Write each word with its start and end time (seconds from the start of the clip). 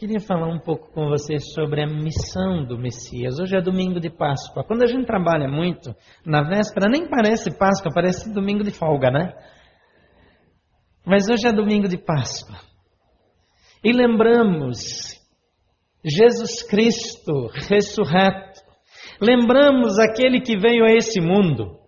Queria 0.00 0.18
falar 0.18 0.48
um 0.48 0.58
pouco 0.58 0.90
com 0.94 1.10
vocês 1.10 1.52
sobre 1.52 1.82
a 1.82 1.86
missão 1.86 2.64
do 2.64 2.78
Messias. 2.78 3.38
Hoje 3.38 3.54
é 3.54 3.60
domingo 3.60 4.00
de 4.00 4.08
Páscoa. 4.08 4.64
Quando 4.64 4.80
a 4.80 4.86
gente 4.86 5.04
trabalha 5.04 5.46
muito 5.46 5.94
na 6.24 6.42
véspera, 6.42 6.88
nem 6.88 7.06
parece 7.06 7.50
Páscoa, 7.50 7.92
parece 7.94 8.32
domingo 8.32 8.64
de 8.64 8.70
folga, 8.70 9.10
né? 9.10 9.34
Mas 11.04 11.28
hoje 11.28 11.46
é 11.46 11.52
domingo 11.52 11.86
de 11.86 11.98
Páscoa. 11.98 12.56
E 13.84 13.92
lembramos 13.92 15.20
Jesus 16.02 16.62
Cristo 16.62 17.50
ressurreto. 17.68 18.58
Lembramos 19.20 19.98
aquele 19.98 20.40
que 20.40 20.56
veio 20.56 20.82
a 20.86 20.92
esse 20.92 21.20
mundo 21.20 21.78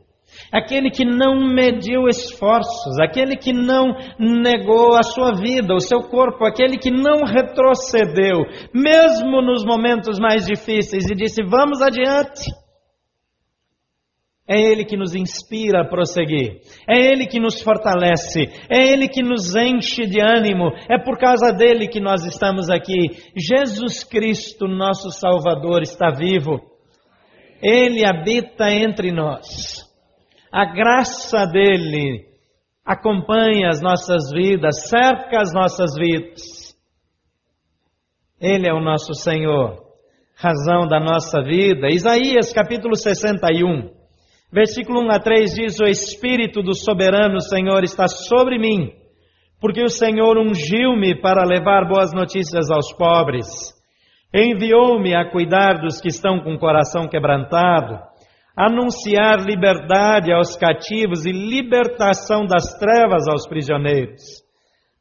aquele 0.52 0.90
que 0.90 1.04
não 1.04 1.34
mediu 1.54 2.06
esforços, 2.06 2.98
aquele 3.00 3.36
que 3.36 3.52
não 3.54 3.96
negou 4.18 4.94
a 4.96 5.02
sua 5.02 5.32
vida, 5.32 5.74
o 5.74 5.80
seu 5.80 6.00
corpo, 6.02 6.44
aquele 6.44 6.76
que 6.76 6.90
não 6.90 7.24
retrocedeu, 7.24 8.44
mesmo 8.74 9.40
nos 9.40 9.64
momentos 9.64 10.18
mais 10.18 10.44
difíceis, 10.44 11.08
e 11.10 11.14
disse: 11.14 11.42
Vamos 11.42 11.80
adiante. 11.80 12.50
É 14.46 14.60
Ele 14.60 14.84
que 14.84 14.96
nos 14.96 15.14
inspira 15.14 15.82
a 15.82 15.88
prosseguir, 15.88 16.60
é 16.86 16.98
Ele 16.98 17.26
que 17.26 17.40
nos 17.40 17.62
fortalece, 17.62 18.50
é 18.68 18.92
Ele 18.92 19.08
que 19.08 19.22
nos 19.22 19.54
enche 19.54 20.02
de 20.02 20.20
ânimo, 20.20 20.72
é 20.90 20.98
por 20.98 21.16
causa 21.16 21.52
dele 21.52 21.88
que 21.88 22.00
nós 22.00 22.26
estamos 22.26 22.68
aqui. 22.68 23.10
Jesus 23.36 24.04
Cristo, 24.04 24.66
nosso 24.66 25.10
Salvador, 25.10 25.80
está 25.82 26.10
vivo, 26.10 26.60
Ele 27.62 28.04
habita 28.04 28.68
entre 28.68 29.12
nós. 29.12 29.91
A 30.52 30.66
graça 30.66 31.46
dele 31.46 32.26
acompanha 32.84 33.70
as 33.70 33.80
nossas 33.80 34.30
vidas, 34.30 34.86
cerca 34.86 35.40
as 35.40 35.50
nossas 35.54 35.94
vidas. 35.96 36.76
Ele 38.38 38.68
é 38.68 38.74
o 38.74 38.82
nosso 38.82 39.14
Senhor, 39.14 39.82
razão 40.36 40.86
da 40.86 41.00
nossa 41.00 41.40
vida. 41.40 41.88
Isaías 41.88 42.52
capítulo 42.52 42.94
61, 42.94 43.94
versículo 44.52 45.00
1 45.06 45.12
a 45.12 45.18
3 45.18 45.54
diz: 45.54 45.80
O 45.80 45.84
Espírito 45.84 46.62
do 46.62 46.74
soberano 46.74 47.40
Senhor 47.40 47.82
está 47.82 48.06
sobre 48.06 48.58
mim, 48.58 48.92
porque 49.58 49.82
o 49.82 49.88
Senhor 49.88 50.36
ungiu-me 50.36 51.18
para 51.18 51.46
levar 51.46 51.88
boas 51.88 52.12
notícias 52.12 52.70
aos 52.70 52.92
pobres. 52.92 53.46
Enviou-me 54.34 55.14
a 55.14 55.30
cuidar 55.30 55.80
dos 55.80 55.98
que 55.98 56.08
estão 56.08 56.40
com 56.40 56.52
o 56.52 56.58
coração 56.58 57.08
quebrantado 57.08 58.11
anunciar 58.56 59.40
liberdade 59.44 60.32
aos 60.32 60.56
cativos 60.56 61.24
e 61.24 61.32
libertação 61.32 62.44
das 62.44 62.78
trevas 62.78 63.26
aos 63.26 63.46
prisioneiros, 63.46 64.42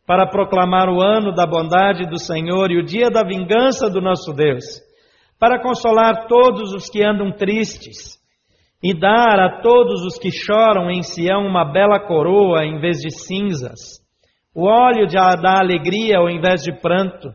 para 0.07 0.27
proclamar 0.27 0.89
o 0.89 1.01
ano 1.01 1.33
da 1.33 1.45
bondade 1.45 2.09
do 2.09 2.17
Senhor 2.17 2.71
e 2.71 2.79
o 2.79 2.83
dia 2.83 3.09
da 3.09 3.23
vingança 3.23 3.89
do 3.89 4.01
nosso 4.01 4.33
Deus, 4.33 4.65
para 5.37 5.61
consolar 5.61 6.27
todos 6.27 6.73
os 6.73 6.89
que 6.89 7.03
andam 7.03 7.31
tristes 7.31 8.19
e 8.81 8.93
dar 8.97 9.39
a 9.39 9.61
todos 9.61 10.03
os 10.05 10.17
que 10.17 10.31
choram 10.31 10.89
em 10.89 11.03
Sião 11.03 11.45
uma 11.45 11.65
bela 11.65 11.99
coroa 11.99 12.65
em 12.65 12.79
vez 12.79 12.97
de 12.99 13.11
cinzas, 13.11 13.99
o 14.55 14.65
óleo 14.65 15.05
de, 15.07 15.15
da 15.15 15.59
alegria 15.59 16.17
ao 16.17 16.29
invés 16.29 16.61
de 16.61 16.71
pranto, 16.71 17.29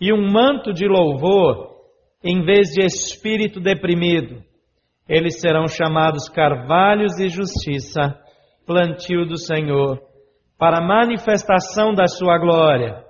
e 0.00 0.12
um 0.12 0.30
manto 0.30 0.72
de 0.72 0.86
louvor 0.86 1.76
em 2.22 2.44
vez 2.44 2.68
de 2.68 2.84
espírito 2.84 3.60
deprimido 3.60 4.45
eles 5.08 5.40
serão 5.40 5.68
chamados 5.68 6.28
carvalhos 6.28 7.14
de 7.14 7.28
justiça, 7.28 8.18
plantio 8.66 9.24
do 9.24 9.38
Senhor, 9.38 10.00
para 10.58 10.80
manifestação 10.80 11.94
da 11.94 12.06
sua 12.06 12.38
glória. 12.38 13.04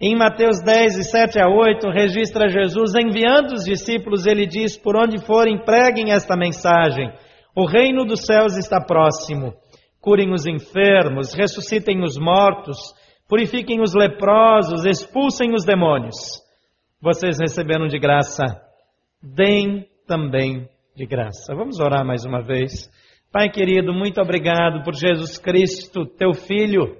Em 0.00 0.16
Mateus 0.16 0.60
10, 0.62 1.08
7 1.10 1.40
a 1.40 1.48
8, 1.48 1.88
registra 1.88 2.48
Jesus 2.48 2.94
enviando 2.94 3.52
os 3.52 3.64
discípulos, 3.64 4.26
ele 4.26 4.46
diz: 4.46 4.76
Por 4.76 4.96
onde 4.96 5.24
forem, 5.24 5.64
preguem 5.64 6.12
esta 6.12 6.36
mensagem. 6.36 7.10
O 7.56 7.64
reino 7.64 8.04
dos 8.04 8.26
céus 8.26 8.56
está 8.56 8.78
próximo. 8.78 9.54
Curem 10.00 10.32
os 10.32 10.46
enfermos, 10.46 11.32
ressuscitem 11.32 12.02
os 12.02 12.18
mortos, 12.18 12.76
purifiquem 13.28 13.80
os 13.80 13.94
leprosos, 13.94 14.84
expulsem 14.84 15.54
os 15.54 15.64
demônios. 15.64 16.16
Vocês 17.00 17.38
receberam 17.40 17.86
de 17.86 17.98
graça, 17.98 18.44
deem 19.22 19.86
também 20.06 20.68
de 20.96 21.04
graça. 21.04 21.54
Vamos 21.54 21.78
orar 21.78 22.04
mais 22.06 22.24
uma 22.24 22.40
vez. 22.42 22.90
Pai 23.30 23.50
querido, 23.50 23.92
muito 23.92 24.18
obrigado 24.18 24.82
por 24.82 24.94
Jesus 24.94 25.38
Cristo, 25.38 26.06
teu 26.06 26.32
Filho, 26.32 26.96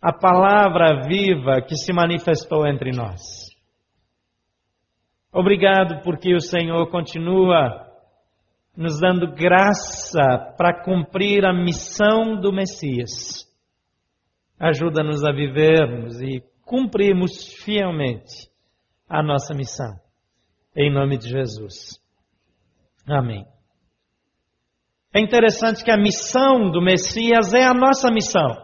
a 0.00 0.12
palavra 0.12 1.02
viva 1.08 1.60
que 1.60 1.74
se 1.74 1.92
manifestou 1.92 2.64
entre 2.68 2.92
nós. 2.92 3.20
Obrigado 5.32 6.02
porque 6.04 6.32
o 6.34 6.40
Senhor 6.40 6.88
continua 6.88 7.84
nos 8.76 9.00
dando 9.00 9.34
graça 9.34 10.54
para 10.56 10.84
cumprir 10.84 11.44
a 11.44 11.52
missão 11.52 12.40
do 12.40 12.52
Messias. 12.52 13.44
Ajuda-nos 14.56 15.24
a 15.24 15.32
vivermos 15.32 16.20
e 16.20 16.44
cumprirmos 16.62 17.52
fielmente 17.54 18.48
a 19.08 19.20
nossa 19.20 19.52
missão. 19.52 19.98
Em 20.76 20.92
nome 20.92 21.18
de 21.18 21.28
Jesus. 21.28 22.03
Amém. 23.06 23.44
É 25.14 25.20
interessante 25.20 25.84
que 25.84 25.90
a 25.90 25.96
missão 25.96 26.70
do 26.70 26.82
Messias 26.82 27.54
é 27.54 27.62
a 27.62 27.74
nossa 27.74 28.10
missão. 28.10 28.63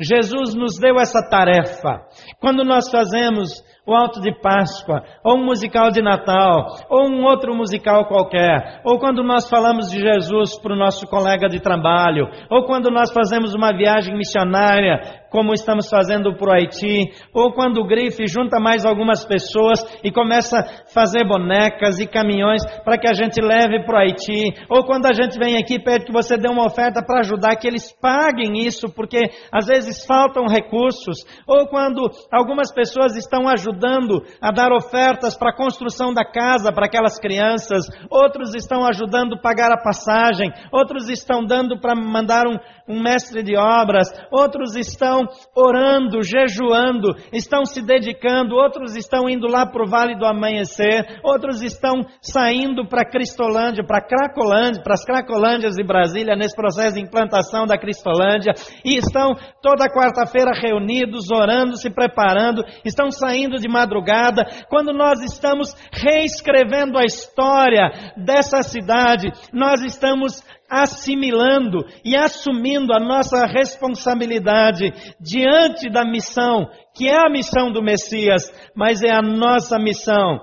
Jesus 0.00 0.54
nos 0.54 0.78
deu 0.78 0.96
essa 0.96 1.22
tarefa. 1.28 2.06
Quando 2.40 2.64
nós 2.64 2.90
fazemos 2.90 3.64
o 3.86 3.94
Alto 3.94 4.20
de 4.20 4.32
Páscoa, 4.40 5.04
ou 5.22 5.38
um 5.38 5.44
musical 5.44 5.90
de 5.90 6.02
Natal, 6.02 6.66
ou 6.90 7.08
um 7.08 7.24
outro 7.24 7.54
musical 7.54 8.06
qualquer, 8.06 8.80
ou 8.84 8.98
quando 8.98 9.22
nós 9.22 9.48
falamos 9.48 9.88
de 9.90 10.00
Jesus 10.00 10.58
para 10.60 10.74
o 10.74 10.76
nosso 10.76 11.06
colega 11.06 11.48
de 11.48 11.60
trabalho, 11.60 12.26
ou 12.50 12.64
quando 12.64 12.90
nós 12.90 13.12
fazemos 13.12 13.54
uma 13.54 13.70
viagem 13.72 14.16
missionária 14.16 15.24
como 15.30 15.52
estamos 15.52 15.88
fazendo 15.90 16.34
para 16.34 16.48
o 16.48 16.52
Haiti, 16.52 17.12
ou 17.34 17.52
quando 17.52 17.78
o 17.78 17.86
Grife 17.86 18.26
junta 18.26 18.58
mais 18.58 18.86
algumas 18.86 19.24
pessoas 19.24 19.84
e 20.02 20.10
começa 20.10 20.58
a 20.58 20.64
fazer 20.92 21.26
bonecas 21.26 21.98
e 21.98 22.06
caminhões 22.06 22.64
para 22.84 22.96
que 22.96 23.06
a 23.06 23.12
gente 23.12 23.40
leve 23.40 23.84
para 23.84 23.96
o 23.96 24.00
Haiti, 24.00 24.54
ou 24.70 24.84
quando 24.84 25.06
a 25.06 25.12
gente 25.12 25.38
vem 25.38 25.58
aqui 25.58 25.74
e 25.74 25.82
pede 25.82 26.06
que 26.06 26.12
você 26.12 26.38
dê 26.38 26.48
uma 26.48 26.64
oferta 26.64 27.04
para 27.04 27.20
ajudar 27.20 27.56
que 27.56 27.68
eles 27.68 27.92
paguem 28.00 28.66
isso, 28.66 28.88
porque 28.88 29.30
às 29.52 29.66
vezes 29.66 29.85
faltam 30.06 30.46
recursos, 30.46 31.24
ou 31.46 31.66
quando 31.68 32.02
algumas 32.32 32.72
pessoas 32.72 33.16
estão 33.16 33.48
ajudando 33.48 34.22
a 34.40 34.50
dar 34.50 34.72
ofertas 34.72 35.36
para 35.36 35.50
a 35.50 35.56
construção 35.56 36.12
da 36.12 36.24
casa 36.24 36.72
para 36.72 36.86
aquelas 36.86 37.18
crianças, 37.18 37.84
outros 38.10 38.54
estão 38.54 38.86
ajudando 38.86 39.34
a 39.34 39.40
pagar 39.40 39.72
a 39.72 39.82
passagem, 39.82 40.50
outros 40.72 41.08
estão 41.08 41.44
dando 41.44 41.78
para 41.78 41.94
mandar 41.94 42.46
um, 42.46 42.58
um 42.88 43.02
mestre 43.02 43.42
de 43.42 43.56
obras, 43.56 44.08
outros 44.30 44.76
estão 44.76 45.22
orando, 45.54 46.22
jejuando, 46.22 47.14
estão 47.32 47.64
se 47.64 47.82
dedicando, 47.82 48.54
outros 48.54 48.96
estão 48.96 49.28
indo 49.28 49.46
lá 49.46 49.66
para 49.66 49.84
o 49.84 49.88
Vale 49.88 50.16
do 50.16 50.26
Amanhecer, 50.26 51.20
outros 51.22 51.62
estão 51.62 52.06
saindo 52.20 52.86
para 52.86 53.08
Cristolândia, 53.08 53.84
para 53.84 54.00
Cracolândia, 54.00 54.82
para 54.82 54.94
as 54.94 55.04
Cracolândias 55.04 55.74
de 55.74 55.84
Brasília, 55.84 56.36
nesse 56.36 56.54
processo 56.54 56.94
de 56.94 57.02
implantação 57.02 57.66
da 57.66 57.78
Cristolândia, 57.78 58.52
e 58.84 58.96
estão 58.96 59.34
toda 59.76 59.90
quarta-feira 59.90 60.52
reunidos, 60.54 61.30
orando, 61.30 61.76
se 61.76 61.90
preparando, 61.90 62.64
estão 62.82 63.10
saindo 63.10 63.56
de 63.56 63.68
madrugada, 63.68 64.42
quando 64.70 64.92
nós 64.92 65.22
estamos 65.22 65.74
reescrevendo 65.92 66.98
a 66.98 67.04
história 67.04 67.90
dessa 68.16 68.62
cidade, 68.62 69.30
nós 69.52 69.82
estamos 69.82 70.42
assimilando 70.68 71.84
e 72.02 72.16
assumindo 72.16 72.92
a 72.92 72.98
nossa 72.98 73.46
responsabilidade 73.46 74.92
diante 75.20 75.90
da 75.90 76.04
missão, 76.04 76.66
que 76.94 77.06
é 77.06 77.18
a 77.18 77.30
missão 77.30 77.70
do 77.70 77.82
Messias, 77.82 78.50
mas 78.74 79.02
é 79.02 79.12
a 79.12 79.20
nossa 79.20 79.78
missão. 79.78 80.40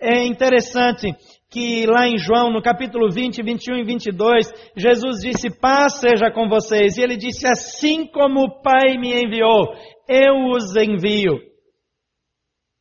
É 0.00 0.24
interessante 0.24 1.14
que 1.52 1.84
lá 1.84 2.08
em 2.08 2.16
João, 2.16 2.50
no 2.50 2.62
capítulo 2.62 3.10
20, 3.10 3.42
21 3.42 3.76
e 3.76 3.84
22, 3.84 4.46
Jesus 4.74 5.20
disse: 5.20 5.60
Paz 5.60 6.00
seja 6.00 6.32
com 6.32 6.48
vocês. 6.48 6.96
E 6.96 7.02
ele 7.02 7.16
disse: 7.16 7.46
Assim 7.46 8.06
como 8.06 8.40
o 8.40 8.62
Pai 8.62 8.96
me 8.98 9.12
enviou, 9.12 9.74
eu 10.08 10.48
os 10.50 10.74
envio. 10.74 11.38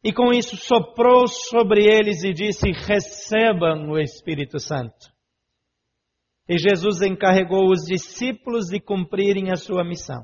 E 0.03 0.13
com 0.13 0.31
isso 0.31 0.55
soprou 0.55 1.27
sobre 1.27 1.85
eles 1.85 2.23
e 2.23 2.31
disse: 2.31 2.71
Recebam 2.71 3.89
o 3.89 3.99
Espírito 3.99 4.57
Santo. 4.57 5.11
E 6.47 6.57
Jesus 6.57 7.01
encarregou 7.01 7.69
os 7.69 7.81
discípulos 7.85 8.67
de 8.67 8.79
cumprirem 8.79 9.51
a 9.51 9.57
sua 9.57 9.83
missão. 9.83 10.23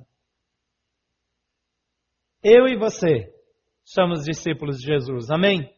Eu 2.41 2.65
e 2.65 2.77
você 2.77 3.29
somos 3.83 4.23
discípulos 4.23 4.77
de 4.77 4.87
Jesus, 4.87 5.29
amém? 5.29 5.69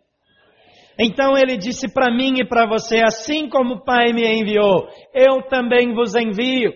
Então 0.99 1.37
ele 1.37 1.57
disse 1.57 1.91
para 1.93 2.13
mim 2.13 2.41
e 2.41 2.45
para 2.45 2.67
você: 2.67 3.01
assim 3.01 3.47
como 3.47 3.75
o 3.75 3.83
Pai 3.85 4.11
me 4.11 4.27
enviou, 4.27 4.89
eu 5.13 5.41
também 5.47 5.93
vos 5.93 6.13
envio. 6.13 6.73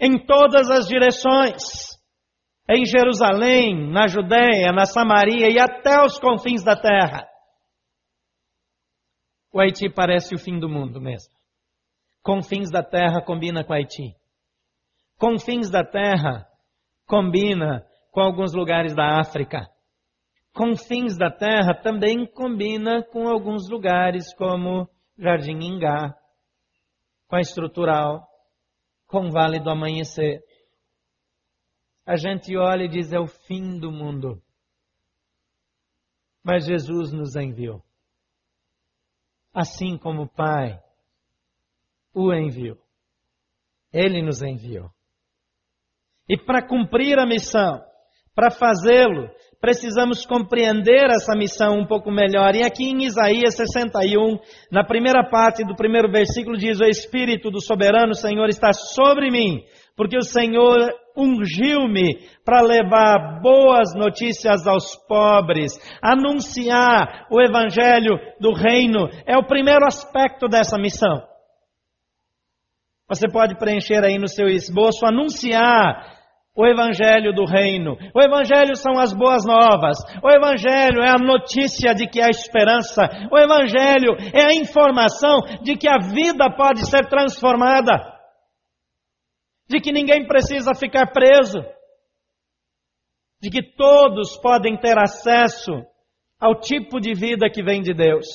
Em 0.00 0.24
todas 0.24 0.70
as 0.70 0.86
direções. 0.86 1.90
em 2.72 2.84
Jerusalém, 2.84 3.90
na 3.90 4.06
Judéia, 4.06 4.70
na 4.72 4.86
Samaria 4.86 5.50
e 5.50 5.58
até 5.58 6.00
os 6.04 6.20
confins 6.20 6.62
da 6.62 6.76
terra. 6.76 7.28
O 9.52 9.60
Haiti 9.60 9.90
parece 9.90 10.36
o 10.36 10.38
fim 10.38 10.60
do 10.60 10.68
mundo 10.68 11.00
mesmo. 11.00 11.34
Confins 12.22 12.70
da 12.70 12.84
terra 12.84 13.20
combina 13.20 13.64
com 13.64 13.72
Haiti. 13.72 14.14
Confins 15.18 15.68
da 15.68 15.84
terra 15.84 16.46
combina 17.06 17.84
com 18.12 18.20
alguns 18.20 18.54
lugares 18.54 18.94
da 18.94 19.18
África. 19.18 19.68
Confins 20.52 21.16
da 21.16 21.30
terra 21.30 21.74
também 21.74 22.26
combina 22.26 23.02
com 23.02 23.28
alguns 23.28 23.68
lugares 23.68 24.34
como 24.34 24.88
Jardim 25.16 25.58
Ingá, 25.60 26.14
com 27.28 27.36
a 27.36 27.40
estrutural, 27.40 28.26
com 29.06 29.26
o 29.26 29.30
Vale 29.30 29.60
do 29.60 29.70
Amanhecer 29.70 30.42
a 32.10 32.16
gente 32.16 32.56
olha 32.56 32.86
e 32.86 32.88
diz: 32.88 33.12
é 33.12 33.20
o 33.20 33.28
fim 33.28 33.78
do 33.78 33.92
mundo. 33.92 34.42
Mas 36.42 36.66
Jesus 36.66 37.12
nos 37.12 37.36
enviou. 37.36 37.84
Assim 39.54 39.96
como 39.96 40.22
o 40.22 40.28
Pai 40.28 40.82
o 42.12 42.34
enviou. 42.34 42.78
Ele 43.92 44.22
nos 44.22 44.42
enviou. 44.42 44.90
E 46.28 46.36
para 46.36 46.66
cumprir 46.66 47.16
a 47.16 47.26
missão, 47.26 47.80
para 48.34 48.50
fazê-lo, 48.50 49.30
precisamos 49.60 50.24
compreender 50.24 51.10
essa 51.10 51.36
missão 51.36 51.78
um 51.78 51.86
pouco 51.86 52.10
melhor. 52.10 52.54
E 52.54 52.62
aqui 52.62 52.84
em 52.84 53.04
Isaías 53.04 53.54
61, 53.54 54.38
na 54.72 54.82
primeira 54.84 55.28
parte 55.28 55.64
do 55.64 55.76
primeiro 55.76 56.10
versículo, 56.10 56.56
diz: 56.56 56.80
O 56.80 56.84
Espírito 56.84 57.50
do 57.50 57.60
soberano 57.60 58.14
Senhor 58.14 58.48
está 58.48 58.72
sobre 58.72 59.30
mim, 59.30 59.62
porque 59.94 60.16
o 60.16 60.24
Senhor 60.24 60.92
ungiu-me 61.16 62.26
para 62.44 62.62
levar 62.62 63.40
boas 63.42 63.94
notícias 63.94 64.66
aos 64.66 64.96
pobres, 65.06 65.72
anunciar 66.02 67.26
o 67.30 67.40
evangelho 67.40 68.18
do 68.40 68.52
reino. 68.52 69.08
É 69.26 69.36
o 69.36 69.46
primeiro 69.46 69.84
aspecto 69.86 70.48
dessa 70.48 70.78
missão. 70.78 71.22
Você 73.08 73.28
pode 73.28 73.58
preencher 73.58 74.04
aí 74.04 74.18
no 74.18 74.28
seu 74.28 74.46
esboço, 74.46 75.04
anunciar 75.04 76.19
o 76.56 76.66
Evangelho 76.66 77.32
do 77.32 77.44
Reino. 77.44 77.96
O 78.14 78.20
Evangelho 78.20 78.76
são 78.76 78.98
as 78.98 79.12
boas 79.12 79.44
novas. 79.44 79.98
O 80.22 80.28
Evangelho 80.28 81.02
é 81.02 81.10
a 81.10 81.18
notícia 81.18 81.94
de 81.94 82.06
que 82.06 82.20
há 82.20 82.28
esperança. 82.28 83.02
O 83.30 83.38
Evangelho 83.38 84.16
é 84.34 84.46
a 84.46 84.54
informação 84.54 85.40
de 85.62 85.76
que 85.76 85.88
a 85.88 85.98
vida 85.98 86.50
pode 86.56 86.88
ser 86.88 87.08
transformada 87.08 88.20
de 89.70 89.80
que 89.80 89.92
ninguém 89.92 90.26
precisa 90.26 90.74
ficar 90.74 91.12
preso, 91.12 91.60
de 93.40 93.48
que 93.48 93.62
todos 93.62 94.36
podem 94.38 94.76
ter 94.76 94.98
acesso 94.98 95.70
ao 96.40 96.58
tipo 96.58 96.98
de 96.98 97.14
vida 97.14 97.48
que 97.48 97.62
vem 97.62 97.80
de 97.80 97.94
Deus. 97.94 98.26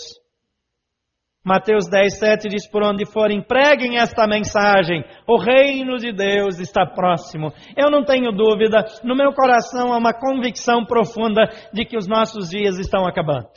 Mateus 1.45 1.87
10, 1.87 2.17
7 2.17 2.49
diz: 2.49 2.67
Por 2.67 2.81
onde 2.81 3.05
forem, 3.05 3.39
preguem 3.39 3.99
esta 3.99 4.25
mensagem: 4.25 5.05
o 5.27 5.37
reino 5.37 5.97
de 5.97 6.11
Deus 6.11 6.59
está 6.59 6.87
próximo. 6.87 7.53
Eu 7.77 7.91
não 7.91 8.03
tenho 8.03 8.31
dúvida, 8.31 8.83
no 9.03 9.15
meu 9.15 9.31
coração 9.31 9.93
há 9.93 9.97
uma 9.97 10.11
convicção 10.11 10.83
profunda 10.83 11.43
de 11.71 11.85
que 11.85 11.95
os 11.95 12.07
nossos 12.07 12.49
dias 12.49 12.79
estão 12.79 13.05
acabando. 13.05 13.47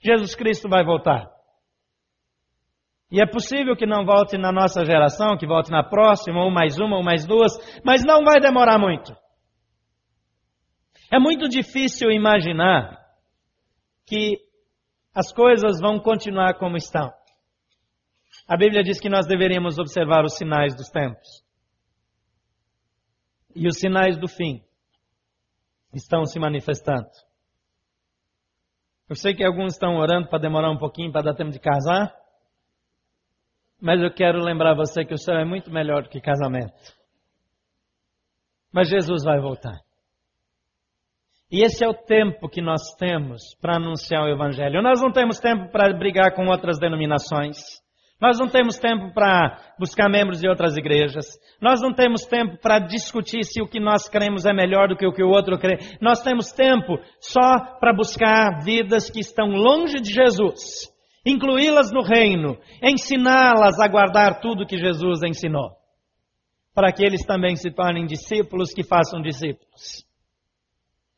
Jesus 0.00 0.36
Cristo 0.36 0.68
vai 0.68 0.84
voltar. 0.84 1.28
E 3.10 3.20
é 3.20 3.26
possível 3.26 3.74
que 3.74 3.86
não 3.86 4.04
volte 4.04 4.38
na 4.38 4.52
nossa 4.52 4.84
geração, 4.84 5.36
que 5.36 5.48
volte 5.48 5.68
na 5.68 5.82
próxima, 5.82 6.44
ou 6.44 6.48
mais 6.48 6.78
uma, 6.78 6.96
ou 6.96 7.02
mais 7.02 7.26
duas, 7.26 7.52
mas 7.84 8.04
não 8.04 8.22
vai 8.22 8.38
demorar 8.38 8.78
muito. 8.78 9.12
É 11.12 11.18
muito 11.18 11.48
difícil 11.48 12.08
imaginar 12.12 12.96
que 14.06 14.38
as 15.14 15.32
coisas 15.32 15.80
vão 15.80 15.98
continuar 15.98 16.54
como 16.58 16.76
estão. 16.76 17.12
A 18.46 18.56
Bíblia 18.56 18.82
diz 18.82 19.00
que 19.00 19.08
nós 19.08 19.26
deveríamos 19.26 19.78
observar 19.78 20.24
os 20.24 20.36
sinais 20.36 20.74
dos 20.74 20.88
tempos. 20.88 21.44
E 23.54 23.66
os 23.66 23.78
sinais 23.78 24.16
do 24.18 24.28
fim 24.28 24.62
estão 25.92 26.24
se 26.24 26.38
manifestando. 26.38 27.10
Eu 29.08 29.16
sei 29.16 29.34
que 29.34 29.44
alguns 29.44 29.72
estão 29.72 29.96
orando 29.96 30.28
para 30.28 30.38
demorar 30.38 30.70
um 30.70 30.78
pouquinho, 30.78 31.10
para 31.10 31.22
dar 31.22 31.34
tempo 31.34 31.50
de 31.50 31.58
casar. 31.58 32.14
Mas 33.80 34.00
eu 34.00 34.12
quero 34.12 34.38
lembrar 34.38 34.74
você 34.74 35.04
que 35.04 35.14
o 35.14 35.18
céu 35.18 35.36
é 35.36 35.44
muito 35.44 35.70
melhor 35.70 36.04
do 36.04 36.08
que 36.08 36.20
casamento. 36.20 36.94
Mas 38.72 38.88
Jesus 38.88 39.24
vai 39.24 39.40
voltar. 39.40 39.80
E 41.50 41.64
esse 41.64 41.84
é 41.84 41.88
o 41.88 41.94
tempo 41.94 42.48
que 42.48 42.62
nós 42.62 42.94
temos 42.96 43.54
para 43.60 43.76
anunciar 43.76 44.22
o 44.22 44.28
Evangelho. 44.28 44.82
Nós 44.82 45.00
não 45.00 45.10
temos 45.10 45.40
tempo 45.40 45.70
para 45.70 45.92
brigar 45.92 46.34
com 46.34 46.46
outras 46.46 46.78
denominações. 46.78 47.58
Nós 48.20 48.38
não 48.38 48.48
temos 48.48 48.78
tempo 48.78 49.12
para 49.14 49.58
buscar 49.78 50.08
membros 50.08 50.40
de 50.40 50.48
outras 50.48 50.76
igrejas. 50.76 51.26
Nós 51.60 51.80
não 51.80 51.92
temos 51.92 52.24
tempo 52.24 52.58
para 52.58 52.78
discutir 52.78 53.44
se 53.44 53.60
o 53.60 53.66
que 53.66 53.80
nós 53.80 54.08
cremos 54.08 54.44
é 54.46 54.52
melhor 54.52 54.88
do 54.88 54.96
que 54.96 55.06
o 55.06 55.12
que 55.12 55.24
o 55.24 55.30
outro 55.30 55.58
crê. 55.58 55.78
Nós 56.00 56.22
temos 56.22 56.52
tempo 56.52 56.98
só 57.18 57.58
para 57.80 57.92
buscar 57.92 58.62
vidas 58.62 59.10
que 59.10 59.20
estão 59.20 59.48
longe 59.48 60.00
de 60.00 60.12
Jesus 60.12 60.90
incluí-las 61.24 61.92
no 61.92 62.02
reino, 62.02 62.58
ensiná-las 62.82 63.78
a 63.78 63.88
guardar 63.88 64.40
tudo 64.40 64.66
que 64.66 64.78
Jesus 64.78 65.22
ensinou, 65.22 65.70
para 66.74 66.92
que 66.92 67.04
eles 67.04 67.24
também 67.24 67.56
se 67.56 67.70
tornem 67.70 68.06
discípulos 68.06 68.72
que 68.72 68.82
façam 68.82 69.20
discípulos. 69.20 70.08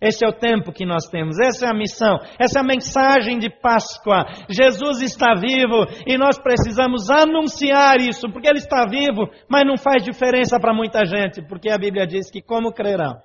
Esse 0.03 0.25
é 0.25 0.29
o 0.29 0.33
tempo 0.33 0.73
que 0.73 0.85
nós 0.85 1.07
temos, 1.07 1.39
essa 1.39 1.67
é 1.67 1.71
a 1.71 1.75
missão, 1.75 2.19
essa 2.39 2.59
é 2.59 2.61
a 2.61 2.67
mensagem 2.67 3.39
de 3.39 3.49
Páscoa. 3.49 4.25
Jesus 4.51 5.01
está 5.01 5.35
vivo 5.35 5.87
e 6.07 6.19
nós 6.19 6.39
precisamos 6.39 7.09
anunciar 7.09 8.01
isso, 8.01 8.29
porque 8.33 8.49
Ele 8.49 8.59
está 8.59 8.85
vivo, 8.85 9.31
mas 9.49 9.63
não 9.65 9.79
faz 9.79 10.03
diferença 10.03 10.59
para 10.59 10.75
muita 10.75 11.07
gente, 11.07 11.41
porque 11.47 11.71
a 11.71 11.79
Bíblia 11.79 12.07
diz 12.07 12.31
que 12.31 12.43
como 12.43 12.73
crerão, 12.73 13.17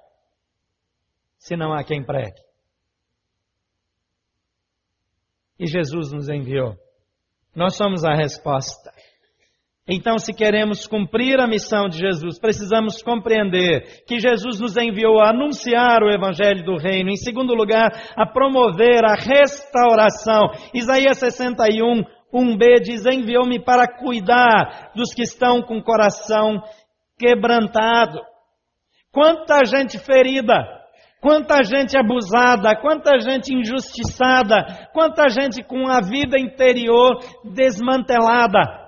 se 1.37 1.57
não 1.57 1.73
há 1.73 1.83
quem 1.83 2.05
pregue. 2.05 2.47
e 5.59 5.65
Jesus 5.65 6.11
nos 6.11 6.29
enviou. 6.29 6.75
Nós 7.55 7.75
somos 7.75 8.03
a 8.03 8.13
resposta. 8.13 8.91
Então, 9.89 10.17
se 10.17 10.33
queremos 10.33 10.85
cumprir 10.85 11.39
a 11.39 11.47
missão 11.47 11.87
de 11.87 11.97
Jesus, 11.97 12.37
precisamos 12.37 13.01
compreender 13.01 14.03
que 14.05 14.19
Jesus 14.19 14.59
nos 14.59 14.75
enviou 14.75 15.21
a 15.21 15.29
anunciar 15.29 16.03
o 16.03 16.09
Evangelho 16.09 16.65
do 16.65 16.75
Reino. 16.75 17.09
Em 17.09 17.15
segundo 17.15 17.53
lugar, 17.53 17.89
a 18.17 18.25
promover 18.25 19.05
a 19.05 19.13
restauração. 19.13 20.49
Isaías 20.73 21.17
61, 21.19 22.03
1b 22.33 22.81
diz: 22.83 23.05
Enviou-me 23.05 23.63
para 23.63 23.87
cuidar 23.87 24.91
dos 24.93 25.13
que 25.13 25.21
estão 25.21 25.61
com 25.61 25.77
o 25.77 25.83
coração 25.83 26.61
quebrantado. 27.17 28.19
Quanta 29.09 29.63
gente 29.63 29.97
ferida, 29.97 30.77
Quanta 31.19 31.63
gente 31.63 31.97
abusada, 31.97 32.75
quanta 32.79 33.17
gente 33.17 33.51
injustiçada, 33.51 34.87
quanta 34.93 35.27
gente 35.27 35.63
com 35.63 35.87
a 35.87 35.99
vida 35.99 36.39
interior 36.39 37.17
desmantelada. 37.43 38.86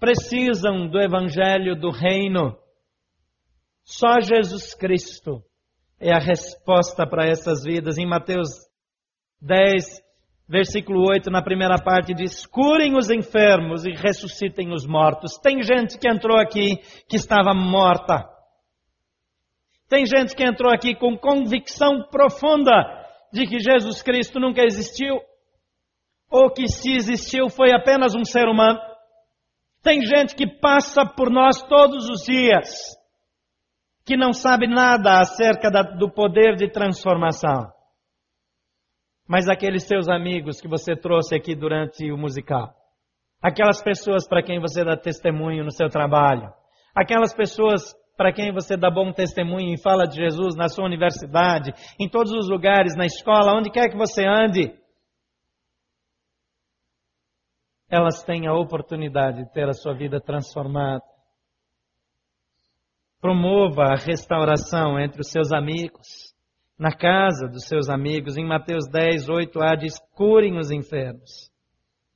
Precisam 0.00 0.88
do 0.88 0.98
Evangelho 0.98 1.76
do 1.76 1.90
Reino. 1.90 2.56
Só 3.84 4.20
Jesus 4.20 4.74
Cristo 4.74 5.42
é 6.00 6.12
a 6.12 6.18
resposta 6.18 7.06
para 7.06 7.28
essas 7.28 7.62
vidas. 7.62 7.98
Em 7.98 8.06
Mateus 8.06 8.48
10, 9.42 10.02
versículo 10.48 11.06
8, 11.08 11.30
na 11.30 11.42
primeira 11.42 11.76
parte, 11.76 12.14
diz: 12.14 12.46
Curem 12.46 12.96
os 12.96 13.10
enfermos 13.10 13.84
e 13.84 13.90
ressuscitem 13.90 14.72
os 14.72 14.86
mortos. 14.86 15.36
Tem 15.36 15.62
gente 15.62 15.98
que 15.98 16.08
entrou 16.08 16.38
aqui 16.38 16.78
que 17.06 17.16
estava 17.16 17.52
morta 17.54 18.28
tem 19.90 20.06
gente 20.06 20.36
que 20.36 20.44
entrou 20.44 20.72
aqui 20.72 20.94
com 20.94 21.18
convicção 21.18 22.04
profunda 22.12 22.72
de 23.32 23.44
que 23.44 23.58
Jesus 23.58 24.00
Cristo 24.02 24.38
nunca 24.38 24.62
existiu, 24.62 25.20
ou 26.30 26.48
que 26.48 26.68
se 26.68 26.92
existiu 26.92 27.50
foi 27.50 27.72
apenas 27.72 28.14
um 28.14 28.24
ser 28.24 28.46
humano. 28.46 28.78
Tem 29.82 30.02
gente 30.02 30.34
que 30.34 30.46
passa 30.46 31.06
por 31.06 31.30
nós 31.30 31.62
todos 31.62 32.08
os 32.08 32.22
dias, 32.24 32.68
que 34.04 34.16
não 34.16 34.32
sabe 34.32 34.66
nada 34.66 35.20
acerca 35.20 35.70
da, 35.70 35.82
do 35.82 36.10
poder 36.10 36.54
de 36.54 36.70
transformação. 36.70 37.70
Mas 39.26 39.48
aqueles 39.48 39.84
seus 39.84 40.08
amigos 40.08 40.60
que 40.60 40.68
você 40.68 40.94
trouxe 40.94 41.34
aqui 41.34 41.54
durante 41.54 42.10
o 42.10 42.18
musical, 42.18 42.74
aquelas 43.40 43.82
pessoas 43.82 44.28
para 44.28 44.42
quem 44.42 44.60
você 44.60 44.84
dá 44.84 44.96
testemunho 44.96 45.64
no 45.64 45.70
seu 45.70 45.88
trabalho, 45.88 46.52
aquelas 46.94 47.32
pessoas 47.32 47.94
para 48.16 48.32
quem 48.34 48.52
você 48.52 48.76
dá 48.76 48.90
bom 48.90 49.12
testemunho 49.12 49.72
e 49.72 49.80
fala 49.80 50.06
de 50.06 50.16
Jesus 50.16 50.54
na 50.54 50.68
sua 50.68 50.84
universidade, 50.84 51.72
em 51.98 52.06
todos 52.06 52.32
os 52.32 52.50
lugares, 52.50 52.94
na 52.94 53.06
escola, 53.06 53.56
onde 53.56 53.70
quer 53.70 53.88
que 53.88 53.96
você 53.96 54.26
ande, 54.26 54.74
elas 57.90 58.22
têm 58.22 58.46
a 58.46 58.54
oportunidade 58.54 59.44
de 59.44 59.52
ter 59.52 59.68
a 59.68 59.72
sua 59.72 59.92
vida 59.92 60.20
transformada. 60.20 61.02
Promova 63.20 63.82
a 63.92 63.96
restauração 63.96 64.98
entre 64.98 65.20
os 65.20 65.28
seus 65.28 65.52
amigos, 65.52 66.32
na 66.78 66.96
casa 66.96 67.48
dos 67.48 67.64
seus 67.66 67.90
amigos. 67.90 68.36
Em 68.36 68.46
Mateus 68.46 68.88
10, 68.88 69.28
8a 69.28 69.76
diz: 69.76 69.98
curem 70.14 70.56
os 70.56 70.70
enfermos, 70.70 71.50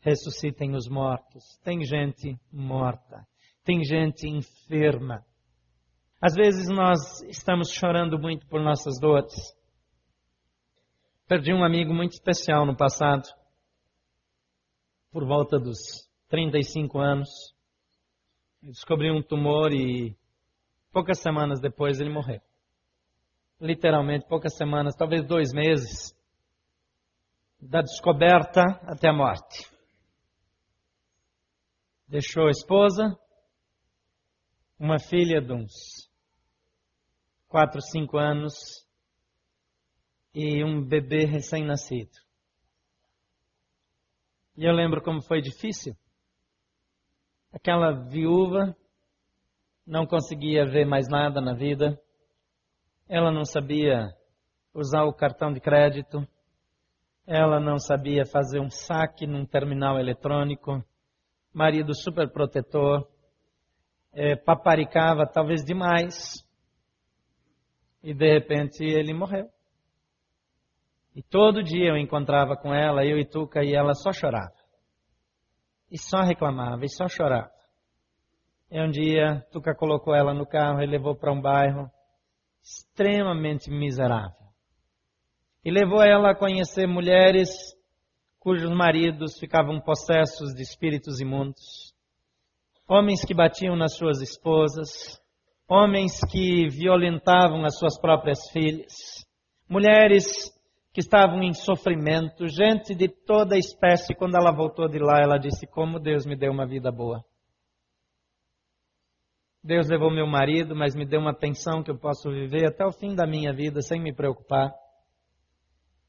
ressuscitem 0.00 0.75
os 0.76 0.88
mortos. 0.88 1.59
Tem 1.64 1.85
gente 1.85 2.38
morta, 2.52 3.26
tem 3.64 3.83
gente 3.85 4.28
enferma. 4.28 5.25
Às 6.23 6.35
vezes 6.35 6.69
nós 6.69 7.21
estamos 7.25 7.71
chorando 7.71 8.19
muito 8.19 8.47
por 8.47 8.62
nossas 8.62 8.99
dores. 8.99 9.35
Perdi 11.26 11.52
um 11.52 11.64
amigo 11.64 11.93
muito 11.93 12.12
especial 12.12 12.64
no 12.64 12.76
passado, 12.76 13.28
por 15.14 15.25
volta 15.25 15.61
dos 15.61 16.11
35 16.28 16.99
anos. 16.99 17.28
Descobri 18.61 19.12
um 19.12 19.23
tumor 19.23 19.73
e 19.73 20.18
poucas 20.90 21.21
semanas 21.21 21.61
depois 21.61 22.00
ele 22.00 22.11
morreu. 22.11 22.40
Literalmente, 23.61 24.26
poucas 24.26 24.56
semanas, 24.56 24.97
talvez 24.97 25.25
dois 25.25 25.52
meses, 25.52 26.12
da 27.61 27.80
descoberta 27.80 28.62
até 28.83 29.09
a 29.09 29.12
morte. 29.12 29.71
Deixou 32.09 32.49
a 32.49 32.50
esposa, 32.50 33.16
uma 34.76 34.99
filha 34.99 35.40
de 35.40 35.52
uns 35.52 36.11
4, 37.47 37.80
5 37.80 38.18
anos 38.18 38.52
e 40.35 40.64
um 40.64 40.85
bebê 40.85 41.25
recém-nascido. 41.25 42.25
E 44.57 44.65
eu 44.65 44.73
lembro 44.73 45.03
como 45.03 45.21
foi 45.21 45.41
difícil. 45.41 45.97
Aquela 47.53 47.93
viúva 47.93 48.77
não 49.87 50.07
conseguia 50.07 50.65
ver 50.65 50.87
mais 50.87 51.09
nada 51.09 51.41
na 51.41 51.55
vida. 51.55 52.01
Ela 53.09 53.33
não 53.33 53.45
sabia 53.45 54.09
usar 54.73 55.05
o 55.05 55.13
cartão 55.13 55.53
de 55.53 55.61
crédito. 55.61 56.27
Ela 57.27 57.59
não 57.59 57.79
sabia 57.79 58.25
fazer 58.25 58.61
um 58.61 58.71
saque 58.71 59.27
num 59.27 59.45
terminal 59.45 59.99
eletrônico. 59.99 60.85
Marido 61.53 61.95
super 61.95 62.31
protetor. 62.31 63.09
É, 64.13 64.37
paparicava 64.37 65.27
talvez 65.27 65.65
demais. 65.65 66.45
E 68.03 68.15
de 68.15 68.33
repente 68.33 68.85
ele 68.85 69.13
morreu. 69.13 69.54
E 71.14 71.23
todo 71.23 71.62
dia 71.62 71.90
eu 71.90 71.97
encontrava 71.97 72.56
com 72.56 72.75
ela, 72.75 73.04
eu 73.04 73.18
e 73.18 73.25
Tuca, 73.25 73.62
e 73.62 73.73
ela 73.73 73.94
só 73.94 74.12
chorava. 74.12 74.54
E 75.90 75.97
só 75.97 76.23
reclamava, 76.23 76.85
e 76.85 76.88
só 76.88 77.09
chorava. 77.09 77.52
E 78.71 78.80
um 78.80 78.90
dia, 78.90 79.47
Tuca 79.52 79.75
colocou 79.75 80.14
ela 80.14 80.35
no 80.35 80.44
carro 80.44 80.83
e 80.83 80.87
levou 80.87 81.14
para 81.14 81.33
um 81.33 81.40
bairro 81.40 81.88
extremamente 82.62 83.71
miserável. 83.71 84.49
E 85.64 85.71
levou 85.71 86.02
ela 86.02 86.30
a 86.30 86.37
conhecer 86.37 86.87
mulheres 86.87 87.50
cujos 88.40 88.71
maridos 88.71 89.38
ficavam 89.38 89.80
possessos 89.80 90.52
de 90.54 90.62
espíritos 90.62 91.21
imundos. 91.21 91.94
Homens 92.87 93.25
que 93.25 93.33
batiam 93.33 93.75
nas 93.75 93.97
suas 93.97 94.21
esposas, 94.21 95.18
homens 95.66 96.21
que 96.30 96.68
violentavam 96.68 97.64
as 97.64 97.78
suas 97.78 97.99
próprias 97.99 98.50
filhas, 98.50 99.25
mulheres 99.66 100.54
que 100.95 101.01
estavam 101.01 101.43
em 101.43 101.53
sofrimento, 101.53 102.47
gente 102.47 102.95
de 102.95 103.09
toda 103.09 103.59
espécie. 103.59 104.15
Quando 104.15 104.37
ela 104.37 104.53
voltou 104.53 104.89
de 104.89 105.01
lá, 105.01 105.21
ela 105.21 105.39
disse: 105.39 105.67
Como 105.67 105.99
Deus 105.99 106.25
me 106.25 106.37
deu 106.37 106.53
uma 106.53 106.65
vida 106.65 106.93
boa. 106.93 107.25
Deus 109.63 109.89
levou 109.89 110.09
meu 110.09 110.27
marido, 110.27 110.77
mas 110.77 110.95
me 110.95 111.05
deu 111.05 111.19
uma 111.19 111.35
pensão 111.35 111.83
que 111.83 111.91
eu 111.91 111.99
posso 111.99 112.31
viver 112.31 112.67
até 112.67 112.87
o 112.87 112.93
fim 112.93 113.13
da 113.13 113.27
minha 113.27 113.53
vida 113.53 113.81
sem 113.83 114.01
me 114.01 114.15
preocupar. 114.15 114.73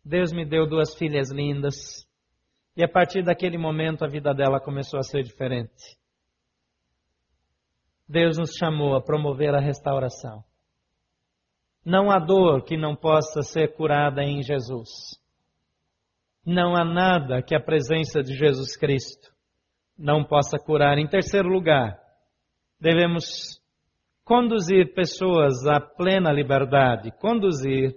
Deus 0.03 0.31
me 0.31 0.45
deu 0.45 0.67
duas 0.67 0.93
filhas 0.93 1.31
lindas. 1.31 2.07
E 2.77 2.83
a 2.83 2.87
partir 2.87 3.23
daquele 3.23 3.57
momento 3.57 4.05
a 4.05 4.07
vida 4.07 4.35
dela 4.35 4.59
começou 4.59 4.99
a 4.99 5.03
ser 5.03 5.23
diferente. 5.23 5.97
Deus 8.07 8.37
nos 8.37 8.51
chamou 8.51 8.95
a 8.95 9.01
promover 9.01 9.55
a 9.55 9.59
restauração. 9.59 10.43
Não 11.85 12.09
há 12.09 12.17
dor 12.17 12.63
que 12.63 12.75
não 12.75 12.95
possa 12.95 13.43
ser 13.43 13.75
curada 13.75 14.23
em 14.23 14.41
Jesus. 14.41 15.21
Não 16.43 16.75
há 16.75 16.83
nada 16.83 17.43
que 17.43 17.55
a 17.55 17.59
presença 17.59 18.23
de 18.23 18.33
Jesus 18.33 18.75
Cristo 18.75 19.31
não 19.97 20.23
possa 20.23 20.57
curar. 20.57 20.97
Em 20.97 21.07
terceiro 21.07 21.47
lugar, 21.47 21.99
devemos 22.79 23.61
conduzir 24.23 24.95
pessoas 24.95 25.67
à 25.67 25.79
plena 25.79 26.31
liberdade, 26.31 27.11
conduzir 27.19 27.95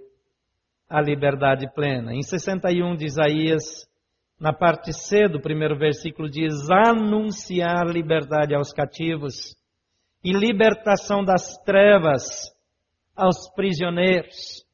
à 0.87 1.01
liberdade 1.01 1.67
plena. 1.73 2.13
Em 2.13 2.21
61 2.21 2.95
de 2.95 3.05
Isaías, 3.05 3.89
na 4.39 4.53
parte 4.53 4.93
C 4.93 5.27
do 5.27 5.41
primeiro 5.41 5.75
versículo, 5.75 6.29
diz: 6.29 6.69
anunciar 6.69 7.87
liberdade 7.87 8.53
aos 8.53 8.71
cativos 8.71 9.55
e 10.23 10.31
libertação 10.31 11.23
das 11.23 11.57
trevas 11.65 12.51
aos 13.19 13.53
prisioneiros. 13.53 14.65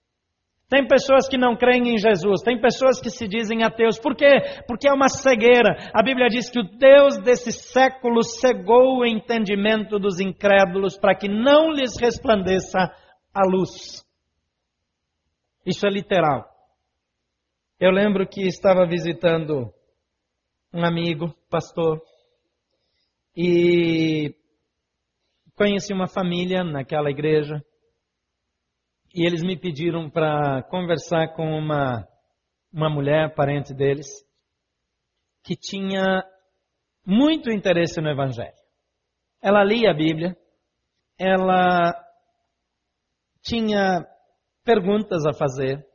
Tem 0.67 0.87
pessoas 0.87 1.27
que 1.27 1.37
não 1.37 1.55
creem 1.55 1.93
em 1.93 1.97
Jesus, 1.97 2.41
tem 2.41 2.59
pessoas 2.59 2.99
que 2.99 3.09
se 3.09 3.27
dizem 3.27 3.63
ateus. 3.63 3.99
Por 3.99 4.15
quê? 4.15 4.41
Porque 4.67 4.89
é 4.89 4.93
uma 4.93 5.09
cegueira. 5.09 5.91
A 5.93 6.01
Bíblia 6.03 6.27
diz 6.27 6.49
que 6.49 6.59
o 6.59 6.63
Deus 6.63 7.17
desse 7.19 7.51
século 7.51 8.23
cegou 8.23 8.97
o 8.97 9.05
entendimento 9.05 9.99
dos 9.99 10.19
incrédulos 10.19 10.97
para 10.97 11.15
que 11.15 11.27
não 11.27 11.71
lhes 11.71 11.99
resplandeça 11.99 12.91
a 13.33 13.45
luz. 13.47 14.03
Isso 15.65 15.85
é 15.85 15.89
literal. 15.89 16.45
Eu 17.79 17.91
lembro 17.91 18.27
que 18.27 18.41
estava 18.41 18.87
visitando 18.87 19.71
um 20.73 20.83
amigo, 20.83 21.33
pastor, 21.49 22.01
e 23.37 24.33
conheci 25.55 25.93
uma 25.93 26.07
família 26.07 26.63
naquela 26.63 27.11
igreja 27.11 27.63
e 29.15 29.25
eles 29.25 29.41
me 29.41 29.57
pediram 29.57 30.09
para 30.09 30.61
conversar 30.63 31.33
com 31.35 31.57
uma, 31.57 32.05
uma 32.71 32.89
mulher, 32.89 33.33
parente 33.33 33.73
deles, 33.73 34.07
que 35.41 35.55
tinha 35.55 36.21
muito 37.05 37.49
interesse 37.49 38.01
no 38.01 38.09
Evangelho. 38.09 38.51
Ela 39.41 39.63
lia 39.63 39.91
a 39.91 39.93
Bíblia, 39.93 40.35
ela 41.17 41.95
tinha 43.41 44.05
perguntas 44.65 45.25
a 45.25 45.31
fazer, 45.31 45.87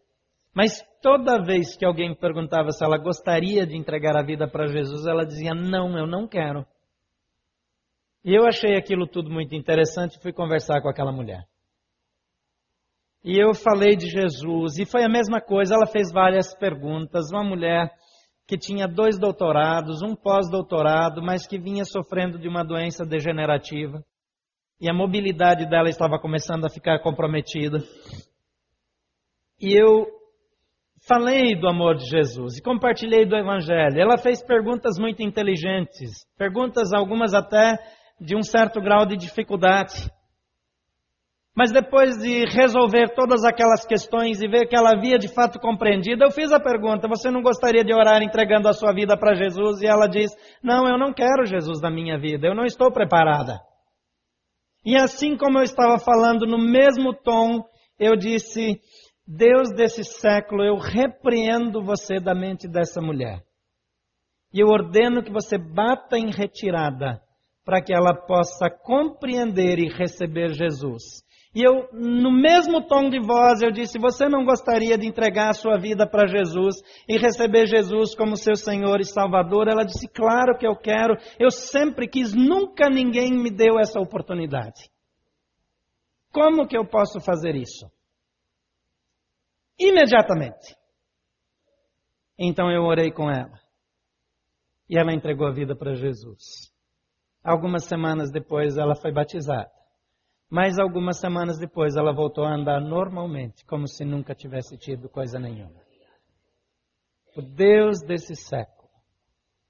mas 0.54 0.82
toda 1.02 1.44
vez 1.44 1.76
que 1.76 1.84
alguém 1.84 2.14
perguntava 2.14 2.70
se 2.70 2.82
ela 2.82 2.96
gostaria 2.96 3.66
de 3.66 3.76
entregar 3.76 4.16
a 4.16 4.22
vida 4.22 4.48
para 4.48 4.66
Jesus, 4.66 5.06
ela 5.06 5.26
dizia: 5.26 5.52
Não, 5.52 5.98
eu 5.98 6.06
não 6.06 6.26
quero. 6.26 6.64
E 8.24 8.34
eu 8.34 8.46
achei 8.46 8.76
aquilo 8.76 9.06
tudo 9.06 9.30
muito 9.30 9.54
interessante 9.54 10.16
e 10.16 10.22
fui 10.22 10.32
conversar 10.32 10.80
com 10.80 10.88
aquela 10.88 11.12
mulher. 11.12 11.49
E 13.22 13.38
eu 13.38 13.54
falei 13.54 13.96
de 13.96 14.06
Jesus, 14.06 14.78
e 14.78 14.86
foi 14.86 15.04
a 15.04 15.08
mesma 15.08 15.40
coisa, 15.40 15.74
ela 15.74 15.86
fez 15.86 16.10
várias 16.10 16.56
perguntas. 16.56 17.30
Uma 17.30 17.44
mulher 17.44 17.90
que 18.46 18.56
tinha 18.56 18.88
dois 18.88 19.18
doutorados, 19.18 20.02
um 20.02 20.16
pós-doutorado, 20.16 21.22
mas 21.22 21.46
que 21.46 21.58
vinha 21.58 21.84
sofrendo 21.84 22.38
de 22.38 22.48
uma 22.48 22.64
doença 22.64 23.04
degenerativa. 23.04 24.02
E 24.80 24.90
a 24.90 24.94
mobilidade 24.94 25.68
dela 25.68 25.90
estava 25.90 26.18
começando 26.18 26.64
a 26.64 26.70
ficar 26.70 26.98
comprometida. 27.00 27.78
E 29.60 29.78
eu 29.78 30.06
falei 31.06 31.54
do 31.54 31.68
amor 31.68 31.96
de 31.96 32.06
Jesus 32.06 32.56
e 32.56 32.62
compartilhei 32.62 33.26
do 33.26 33.36
Evangelho. 33.36 34.00
Ela 34.00 34.16
fez 34.16 34.42
perguntas 34.42 34.98
muito 34.98 35.22
inteligentes, 35.22 36.26
perguntas 36.38 36.94
algumas 36.94 37.34
até 37.34 37.78
de 38.18 38.34
um 38.34 38.42
certo 38.42 38.80
grau 38.80 39.04
de 39.04 39.16
dificuldade. 39.16 40.10
Mas 41.60 41.72
depois 41.72 42.16
de 42.16 42.46
resolver 42.46 43.12
todas 43.14 43.44
aquelas 43.44 43.84
questões 43.84 44.40
e 44.40 44.48
ver 44.48 44.66
que 44.66 44.74
ela 44.74 44.96
havia 44.96 45.18
de 45.18 45.28
fato 45.28 45.60
compreendido, 45.60 46.24
eu 46.24 46.30
fiz 46.30 46.50
a 46.52 46.58
pergunta: 46.58 47.06
você 47.06 47.30
não 47.30 47.42
gostaria 47.42 47.84
de 47.84 47.92
orar 47.92 48.22
entregando 48.22 48.66
a 48.66 48.72
sua 48.72 48.94
vida 48.94 49.14
para 49.14 49.34
Jesus? 49.34 49.82
E 49.82 49.86
ela 49.86 50.06
diz: 50.06 50.30
não, 50.62 50.88
eu 50.88 50.96
não 50.96 51.12
quero 51.12 51.44
Jesus 51.44 51.78
na 51.82 51.90
minha 51.90 52.18
vida, 52.18 52.46
eu 52.46 52.54
não 52.54 52.64
estou 52.64 52.90
preparada. 52.90 53.60
E 54.86 54.96
assim 54.96 55.36
como 55.36 55.58
eu 55.58 55.62
estava 55.62 55.98
falando 55.98 56.46
no 56.46 56.56
mesmo 56.56 57.12
tom, 57.12 57.62
eu 57.98 58.16
disse: 58.16 58.80
Deus 59.26 59.68
desse 59.70 60.02
século, 60.02 60.64
eu 60.64 60.78
repreendo 60.78 61.84
você 61.84 62.18
da 62.18 62.34
mente 62.34 62.66
dessa 62.66 63.02
mulher. 63.02 63.44
E 64.50 64.60
eu 64.60 64.68
ordeno 64.68 65.22
que 65.22 65.30
você 65.30 65.58
bata 65.58 66.16
em 66.16 66.30
retirada 66.30 67.20
para 67.66 67.82
que 67.82 67.92
ela 67.92 68.14
possa 68.14 68.70
compreender 68.70 69.78
e 69.78 69.92
receber 69.92 70.54
Jesus. 70.54 71.28
E 71.52 71.62
eu, 71.62 71.88
no 71.92 72.30
mesmo 72.30 72.86
tom 72.86 73.10
de 73.10 73.18
voz, 73.18 73.60
eu 73.60 73.72
disse: 73.72 73.98
Você 73.98 74.28
não 74.28 74.44
gostaria 74.44 74.96
de 74.96 75.06
entregar 75.06 75.50
a 75.50 75.54
sua 75.54 75.76
vida 75.78 76.08
para 76.08 76.28
Jesus 76.28 76.76
e 77.08 77.18
receber 77.18 77.66
Jesus 77.66 78.14
como 78.14 78.36
seu 78.36 78.54
Senhor 78.54 79.00
e 79.00 79.04
Salvador? 79.04 79.66
Ela 79.66 79.84
disse: 79.84 80.06
Claro 80.06 80.56
que 80.56 80.66
eu 80.66 80.76
quero. 80.76 81.16
Eu 81.40 81.50
sempre 81.50 82.06
quis, 82.06 82.32
nunca 82.32 82.88
ninguém 82.88 83.32
me 83.32 83.50
deu 83.50 83.80
essa 83.80 83.98
oportunidade. 83.98 84.88
Como 86.32 86.68
que 86.68 86.76
eu 86.76 86.86
posso 86.86 87.20
fazer 87.20 87.56
isso? 87.56 87.90
Imediatamente. 89.76 90.76
Então 92.38 92.70
eu 92.70 92.84
orei 92.84 93.10
com 93.10 93.28
ela. 93.28 93.58
E 94.88 94.96
ela 94.96 95.12
entregou 95.12 95.48
a 95.48 95.52
vida 95.52 95.74
para 95.74 95.94
Jesus. 95.94 96.72
Algumas 97.42 97.86
semanas 97.86 98.30
depois 98.30 98.76
ela 98.76 98.94
foi 98.94 99.12
batizada. 99.12 99.79
Mas 100.50 100.80
algumas 100.80 101.20
semanas 101.20 101.60
depois 101.60 101.94
ela 101.96 102.12
voltou 102.12 102.44
a 102.44 102.52
andar 102.52 102.80
normalmente, 102.80 103.64
como 103.64 103.86
se 103.86 104.04
nunca 104.04 104.34
tivesse 104.34 104.76
tido 104.76 105.08
coisa 105.08 105.38
nenhuma. 105.38 105.80
O 107.36 107.40
Deus 107.40 108.00
desse 108.00 108.34
século 108.34 108.80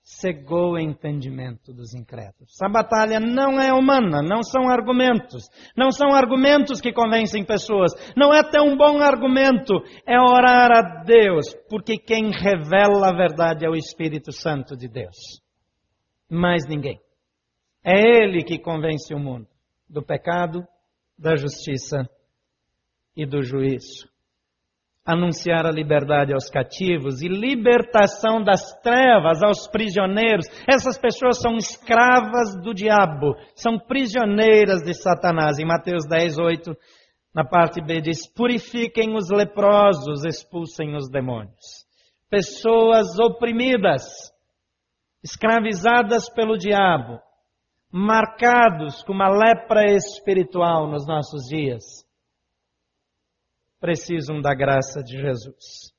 cegou 0.02 0.72
o 0.72 0.78
entendimento 0.78 1.75
dos 1.75 1.92
incrédulos. 1.92 2.60
A 2.62 2.68
batalha 2.70 3.20
não 3.20 3.60
é 3.60 3.70
humana, 3.70 4.22
não 4.22 4.42
são 4.42 4.70
argumentos, 4.70 5.50
não 5.76 5.90
são 5.92 6.14
argumentos 6.14 6.80
que 6.80 6.94
convencem 6.94 7.44
pessoas, 7.44 7.92
não 8.16 8.32
é 8.32 8.42
tão 8.42 8.75
bom 8.75 8.99
argumento, 9.00 9.75
é 10.06 10.18
orar 10.18 10.72
a 10.72 11.04
Deus, 11.04 11.54
porque 11.68 11.99
quem 11.99 12.30
revela 12.30 13.10
a 13.10 13.16
verdade 13.16 13.66
é 13.66 13.68
o 13.68 13.76
Espírito 13.76 14.32
Santo 14.32 14.75
de 14.75 14.88
Deus. 14.88 15.42
Mais 16.30 16.66
ninguém. 16.66 16.99
É 17.84 18.00
Ele 18.00 18.42
que 18.42 18.58
convence 18.58 19.14
o 19.14 19.18
mundo 19.18 19.46
do 19.90 20.02
pecado, 20.02 20.66
da 21.18 21.37
justiça 21.37 22.09
e 23.16 23.26
do 23.26 23.42
juízo 23.42 24.11
anunciar 25.04 25.66
a 25.66 25.73
liberdade 25.73 26.32
aos 26.32 26.49
cativos 26.49 27.23
e 27.23 27.28
libertação 27.28 28.42
das 28.42 28.73
trevas 28.80 29.42
aos 29.42 29.66
prisioneiros. 29.66 30.47
Essas 30.68 30.99
pessoas 30.99 31.40
são 31.40 31.56
escravas 31.56 32.54
do 32.62 32.73
diabo, 32.73 33.35
são 33.54 33.78
prisioneiras 33.78 34.82
de 34.82 34.94
Satanás. 34.94 35.59
Em 35.59 35.66
Mateus 35.66 36.06
10, 36.06 36.38
8, 36.38 36.76
na 37.35 37.44
parte 37.44 37.80
B 37.80 38.00
diz: 38.00 38.26
purifiquem 38.26 39.16
os 39.16 39.30
leprosos, 39.30 40.25
expulsem 40.25 40.94
os 40.94 41.11
demônios. 41.11 41.85
Pessoas 42.28 43.18
oprimidas, 43.18 44.04
escravizadas 45.25 46.28
pelo 46.28 46.56
diabo, 46.56 47.18
marcados 47.92 49.02
com 49.02 49.12
uma 49.12 49.28
lepra 49.28 49.92
espiritual 49.94 50.88
nos 50.88 51.06
nossos 51.06 51.49
dias 51.49 52.09
precisam 53.80 54.40
da 54.40 54.54
graça 54.54 55.02
de 55.02 55.18
Jesus. 55.18 55.92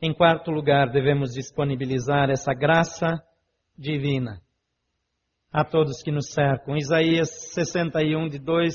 Em 0.00 0.12
quarto 0.12 0.50
lugar, 0.50 0.90
devemos 0.90 1.32
disponibilizar 1.32 2.30
essa 2.30 2.52
graça 2.52 3.22
divina 3.78 4.42
a 5.52 5.64
todos 5.64 6.02
que 6.02 6.10
nos 6.10 6.32
cercam. 6.32 6.76
Isaías 6.76 7.28
61, 7.52 8.28
de 8.28 8.38
2, 8.38 8.74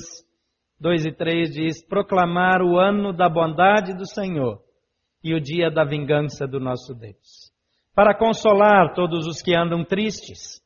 2 0.80 1.06
e 1.06 1.12
3 1.12 1.50
diz: 1.50 1.84
Proclamar 1.84 2.62
o 2.62 2.78
ano 2.78 3.12
da 3.12 3.28
bondade 3.28 3.92
do 3.92 4.06
Senhor 4.06 4.62
e 5.22 5.34
o 5.34 5.40
dia 5.40 5.70
da 5.70 5.84
vingança 5.84 6.46
do 6.46 6.60
nosso 6.60 6.94
Deus, 6.94 7.52
para 7.94 8.16
consolar 8.16 8.94
todos 8.94 9.26
os 9.26 9.42
que 9.42 9.54
andam 9.54 9.84
tristes 9.84 10.62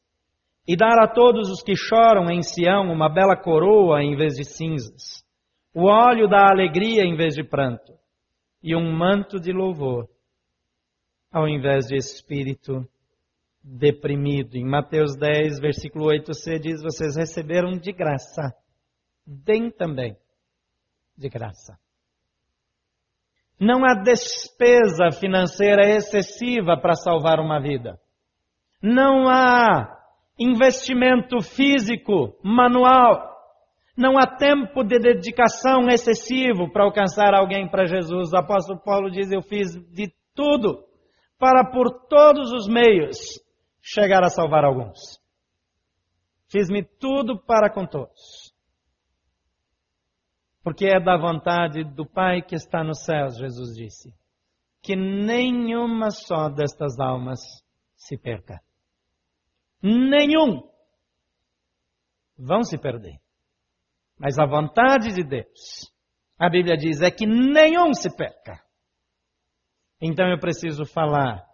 e 0.66 0.76
dar 0.76 0.98
a 1.02 1.08
todos 1.08 1.50
os 1.50 1.62
que 1.62 1.74
choram 1.76 2.30
em 2.30 2.42
Sião 2.42 2.92
uma 2.92 3.08
bela 3.08 3.36
coroa 3.36 4.02
em 4.02 4.16
vez 4.16 4.34
de 4.34 4.44
cinzas 4.44 5.22
o 5.74 5.86
óleo 5.86 6.28
da 6.28 6.50
alegria 6.50 7.02
em 7.02 7.16
vez 7.16 7.34
de 7.34 7.42
pranto, 7.42 7.94
e 8.62 8.76
um 8.76 8.92
manto 8.92 9.40
de 9.40 9.52
louvor, 9.52 10.08
ao 11.32 11.48
invés 11.48 11.86
de 11.86 11.96
espírito 11.96 12.86
deprimido. 13.62 14.56
Em 14.56 14.64
Mateus 14.64 15.16
10, 15.16 15.60
versículo 15.60 16.06
8c 16.10 16.60
diz: 16.60 16.82
Vocês 16.82 17.16
receberam 17.16 17.72
de 17.72 17.92
graça, 17.92 18.54
deem 19.26 19.70
também 19.70 20.16
de 21.16 21.28
graça. 21.28 21.78
Não 23.58 23.84
há 23.84 23.94
despesa 23.94 25.10
financeira 25.18 25.88
excessiva 25.88 26.76
para 26.76 26.94
salvar 26.94 27.38
uma 27.40 27.60
vida. 27.60 27.98
Não 28.82 29.28
há 29.28 30.01
investimento 30.38 31.40
físico, 31.40 32.38
manual, 32.42 33.32
não 33.96 34.18
há 34.18 34.26
tempo 34.26 34.82
de 34.82 34.98
dedicação 34.98 35.88
excessivo 35.88 36.70
para 36.72 36.84
alcançar 36.84 37.34
alguém 37.34 37.68
para 37.68 37.86
Jesus. 37.86 38.32
O 38.32 38.36
apóstolo 38.36 38.80
Paulo 38.80 39.10
diz: 39.10 39.30
Eu 39.30 39.42
fiz 39.42 39.70
de 39.92 40.12
tudo 40.34 40.84
para, 41.38 41.64
por 41.70 42.06
todos 42.08 42.52
os 42.52 42.66
meios, 42.66 43.18
chegar 43.82 44.24
a 44.24 44.30
salvar 44.30 44.64
alguns. 44.64 45.20
Fiz-me 46.48 46.84
tudo 46.84 47.38
para 47.38 47.70
com 47.70 47.86
todos. 47.86 48.52
Porque 50.62 50.86
é 50.86 51.00
da 51.00 51.16
vontade 51.16 51.82
do 51.82 52.06
Pai 52.06 52.42
que 52.42 52.54
está 52.54 52.84
nos 52.84 53.04
céus, 53.04 53.36
Jesus 53.36 53.74
disse, 53.74 54.14
que 54.80 54.94
nenhuma 54.94 56.10
só 56.10 56.48
destas 56.48 57.00
almas 57.00 57.40
se 57.96 58.16
perca. 58.16 58.60
Nenhum 59.82 60.62
vão 62.38 62.62
se 62.62 62.78
perder. 62.78 63.18
Mas 64.18 64.38
a 64.38 64.46
vontade 64.46 65.12
de 65.12 65.24
Deus, 65.24 65.92
a 66.38 66.48
Bíblia 66.48 66.76
diz, 66.76 67.00
é 67.00 67.10
que 67.10 67.26
nenhum 67.26 67.92
se 67.92 68.14
perca. 68.16 68.62
Então 70.00 70.28
eu 70.28 70.38
preciso 70.38 70.84
falar, 70.84 71.44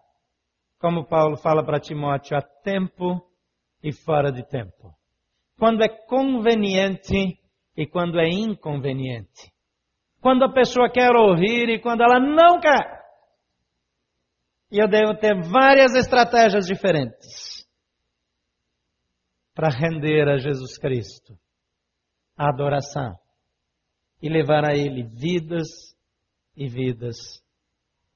como 0.78 1.06
Paulo 1.06 1.36
fala 1.36 1.64
para 1.64 1.80
Timóteo, 1.80 2.36
a 2.36 2.42
tempo 2.42 3.22
e 3.82 3.92
fora 3.92 4.30
de 4.30 4.46
tempo. 4.46 4.94
Quando 5.58 5.82
é 5.82 5.88
conveniente 5.88 7.38
e 7.76 7.86
quando 7.86 8.20
é 8.20 8.28
inconveniente. 8.28 9.52
Quando 10.20 10.44
a 10.44 10.52
pessoa 10.52 10.90
quer 10.90 11.14
ouvir 11.14 11.68
e 11.68 11.80
quando 11.80 12.02
ela 12.02 12.18
não 12.20 12.60
quer. 12.60 12.98
E 14.70 14.78
eu 14.78 14.88
devo 14.88 15.14
ter 15.18 15.34
várias 15.48 15.94
estratégias 15.94 16.66
diferentes 16.66 17.57
para 19.58 19.76
render 19.76 20.28
a 20.28 20.36
Jesus 20.36 20.78
Cristo 20.78 21.36
a 22.36 22.48
adoração 22.48 23.18
e 24.22 24.28
levar 24.28 24.64
a 24.64 24.72
Ele 24.72 25.02
vidas 25.02 25.66
e 26.56 26.68
vidas 26.68 27.42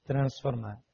transformadas. 0.04 0.84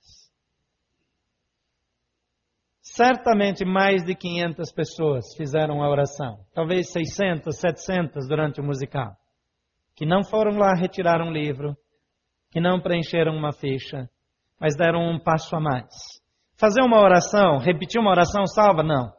Certamente 2.80 3.62
mais 3.62 4.02
de 4.02 4.14
500 4.14 4.72
pessoas 4.72 5.36
fizeram 5.36 5.82
a 5.82 5.90
oração, 5.90 6.38
talvez 6.54 6.90
600, 6.92 7.54
700 7.54 8.26
durante 8.26 8.58
o 8.58 8.64
musical, 8.64 9.18
que 9.94 10.06
não 10.06 10.24
foram 10.24 10.56
lá 10.56 10.72
retirar 10.72 11.20
um 11.20 11.30
livro, 11.30 11.76
que 12.50 12.58
não 12.58 12.80
preencheram 12.80 13.36
uma 13.36 13.52
ficha, 13.52 14.08
mas 14.58 14.74
deram 14.74 15.10
um 15.10 15.20
passo 15.22 15.54
a 15.54 15.60
mais. 15.60 15.92
Fazer 16.56 16.80
uma 16.80 17.02
oração, 17.02 17.58
repetir 17.58 18.00
uma 18.00 18.12
oração 18.12 18.46
salva? 18.46 18.82
Não. 18.82 19.17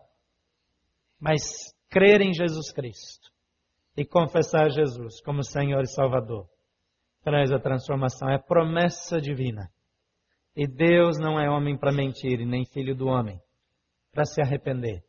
Mas 1.19 1.41
crer 1.89 2.21
em 2.21 2.33
Jesus 2.33 2.71
Cristo 2.71 3.29
e 3.97 4.05
confessar 4.05 4.69
Jesus 4.69 5.21
como 5.21 5.43
Senhor 5.43 5.81
e 5.83 5.93
Salvador. 5.93 6.47
Traz 7.23 7.51
a 7.51 7.59
transformação, 7.59 8.29
é 8.29 8.37
promessa 8.37 9.19
divina. 9.19 9.69
E 10.55 10.65
Deus 10.65 11.17
não 11.19 11.39
é 11.39 11.49
homem 11.49 11.77
para 11.77 11.91
mentir, 11.91 12.45
nem 12.45 12.65
filho 12.65 12.95
do 12.95 13.07
homem 13.07 13.41
para 14.11 14.25
se 14.25 14.41
arrepender. 14.41 15.03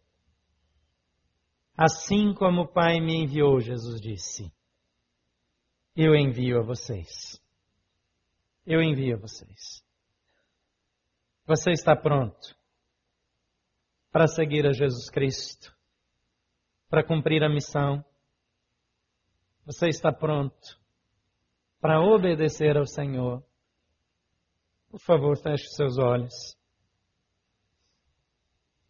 Assim 1.77 2.35
como 2.35 2.63
o 2.63 2.69
Pai 2.69 3.01
me 3.01 3.17
enviou, 3.17 3.59
Jesus 3.61 4.01
disse, 4.01 4.53
eu 5.97 6.15
envio 6.15 6.61
a 6.61 6.63
vocês. 6.63 7.41
Eu 8.67 8.83
envio 8.83 9.17
a 9.17 9.19
vocês. 9.19 9.85
Você 11.47 11.73
está 11.73 11.97
pronto 11.97 12.57
para 14.13 14.27
seguir 14.27 14.67
a 14.67 14.73
Jesus 14.73 15.11
Cristo, 15.11 15.75
para 16.91 17.05
cumprir 17.05 17.45
a 17.45 17.49
missão, 17.49 18.05
você 19.65 19.89
está 19.89 20.13
pronto 20.13 20.77
para 21.81 22.01
obedecer 22.01 22.77
ao 22.77 22.85
Senhor? 22.85 23.43
Por 24.91 24.99
favor, 24.99 25.39
feche 25.39 25.69
seus 25.69 25.97
olhos. 25.99 26.35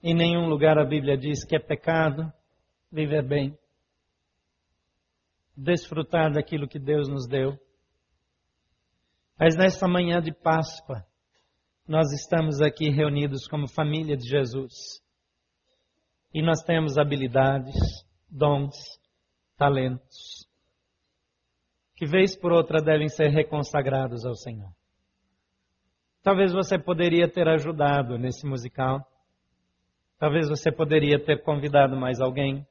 Em 0.02 0.14
nenhum 0.14 0.48
lugar 0.48 0.78
a 0.78 0.84
Bíblia 0.84 1.18
diz 1.18 1.44
que 1.44 1.54
é 1.54 1.60
pecado 1.60 2.32
viver 2.90 3.22
bem, 3.22 3.56
desfrutar 5.54 6.32
daquilo 6.32 6.66
que 6.66 6.78
Deus 6.78 7.06
nos 7.06 7.28
deu. 7.28 7.60
Mas 9.38 9.54
nesta 9.56 9.86
manhã 9.86 10.22
de 10.22 10.32
Páscoa, 10.32 11.06
nós 11.86 12.10
estamos 12.12 12.62
aqui 12.62 12.88
reunidos 12.88 13.46
como 13.46 13.68
família 13.68 14.16
de 14.16 14.26
Jesus. 14.26 15.02
E 16.32 16.42
nós 16.42 16.62
temos 16.62 16.96
habilidades, 16.96 17.74
dons, 18.30 18.76
talentos 19.56 20.50
que 22.00 22.06
vez 22.06 22.34
por 22.34 22.50
outra 22.50 22.80
devem 22.80 23.10
ser 23.10 23.28
reconsagrados 23.28 24.24
ao 24.24 24.34
Senhor. 24.34 24.72
Talvez 26.22 26.50
você 26.50 26.78
poderia 26.78 27.30
ter 27.30 27.46
ajudado 27.46 28.16
nesse 28.18 28.46
musical. 28.46 29.06
Talvez 30.18 30.48
você 30.48 30.72
poderia 30.72 31.22
ter 31.22 31.42
convidado 31.42 31.94
mais 31.98 32.18
alguém. 32.18 32.66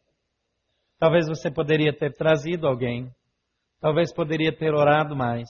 Talvez 0.98 1.28
você 1.28 1.52
poderia 1.52 1.96
ter 1.96 2.12
trazido 2.16 2.68
alguém. 2.68 3.14
Talvez 3.80 4.12
poderia 4.12 4.52
ter 4.52 4.74
orado 4.74 5.16
mais. 5.16 5.48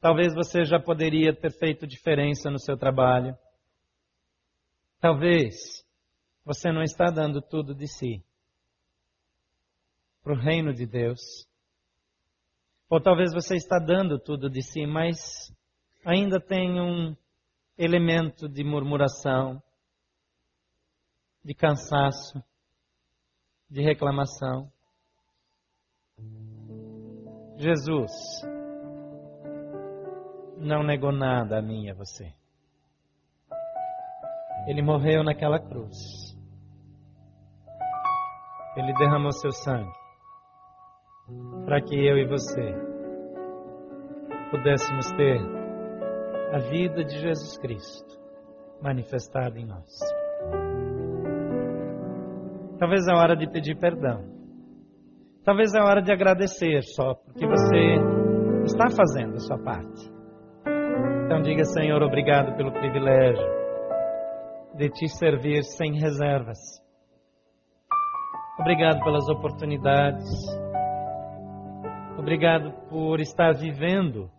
Talvez 0.00 0.34
você 0.34 0.64
já 0.64 0.80
poderia 0.80 1.36
ter 1.36 1.52
feito 1.52 1.86
diferença 1.86 2.50
no 2.50 2.58
seu 2.58 2.74
trabalho. 2.74 3.36
Talvez 4.98 5.84
você 6.44 6.72
não 6.72 6.82
está 6.82 7.10
dando 7.10 7.40
tudo 7.40 7.74
de 7.74 7.86
si 7.86 8.24
para 10.22 10.34
o 10.34 10.36
reino 10.36 10.72
de 10.72 10.86
Deus. 10.86 11.20
Ou 12.88 13.00
talvez 13.00 13.32
você 13.32 13.56
está 13.56 13.78
dando 13.78 14.18
tudo 14.18 14.50
de 14.50 14.62
si, 14.62 14.86
mas 14.86 15.18
ainda 16.04 16.40
tem 16.40 16.80
um 16.80 17.16
elemento 17.78 18.48
de 18.48 18.64
murmuração, 18.64 19.62
de 21.44 21.54
cansaço, 21.54 22.42
de 23.68 23.80
reclamação. 23.80 24.70
Jesus 27.56 28.10
não 30.58 30.82
negou 30.82 31.12
nada 31.12 31.58
a 31.58 31.62
mim 31.62 31.86
e 31.86 31.90
a 31.90 31.94
você. 31.94 32.34
Ele 34.66 34.82
morreu 34.82 35.22
naquela 35.24 35.58
cruz. 35.58 36.29
Ele 38.80 38.94
derramou 38.94 39.30
seu 39.32 39.52
sangue 39.52 39.92
para 41.66 41.82
que 41.82 41.94
eu 41.94 42.16
e 42.16 42.26
você 42.26 42.74
pudéssemos 44.50 45.06
ter 45.12 45.38
a 46.54 46.58
vida 46.70 47.04
de 47.04 47.20
Jesus 47.20 47.58
Cristo 47.58 48.18
manifestada 48.82 49.58
em 49.58 49.66
nós. 49.66 49.86
Talvez 52.78 53.06
é 53.06 53.12
hora 53.12 53.36
de 53.36 53.46
pedir 53.50 53.78
perdão. 53.78 54.24
Talvez 55.44 55.74
é 55.74 55.82
hora 55.82 56.00
de 56.00 56.10
agradecer 56.10 56.82
só 56.82 57.14
porque 57.14 57.46
você 57.46 57.98
está 58.64 58.88
fazendo 58.88 59.34
a 59.34 59.40
sua 59.40 59.58
parte. 59.58 60.10
Então 61.26 61.42
diga, 61.42 61.64
Senhor, 61.64 62.02
obrigado 62.02 62.56
pelo 62.56 62.72
privilégio 62.72 63.46
de 64.74 64.88
te 64.88 65.06
servir 65.06 65.64
sem 65.64 66.00
reservas. 66.00 66.58
Obrigado 68.60 69.02
pelas 69.02 69.26
oportunidades. 69.30 70.28
Obrigado 72.18 72.72
por 72.90 73.18
estar 73.18 73.54
vivendo 73.54 74.30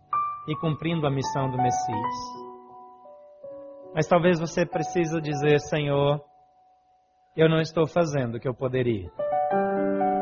e 0.46 0.54
cumprindo 0.60 1.08
a 1.08 1.10
missão 1.10 1.50
do 1.50 1.56
Messias. 1.56 2.14
Mas 3.92 4.06
talvez 4.06 4.38
você 4.38 4.64
precise 4.64 5.20
dizer, 5.20 5.58
Senhor, 5.58 6.20
eu 7.36 7.48
não 7.48 7.60
estou 7.60 7.84
fazendo 7.84 8.36
o 8.36 8.40
que 8.40 8.46
eu 8.46 8.54
poderia. 8.54 9.10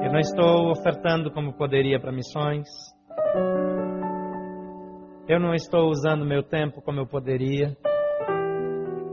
Eu 0.02 0.10
não 0.10 0.18
estou 0.18 0.70
ofertando 0.70 1.30
como 1.30 1.52
poderia 1.52 2.00
para 2.00 2.10
missões. 2.10 2.68
Eu 5.28 5.38
não 5.38 5.52
estou 5.52 5.90
usando 5.90 6.24
meu 6.24 6.42
tempo 6.42 6.80
como 6.80 7.00
eu 7.00 7.06
poderia. 7.06 7.76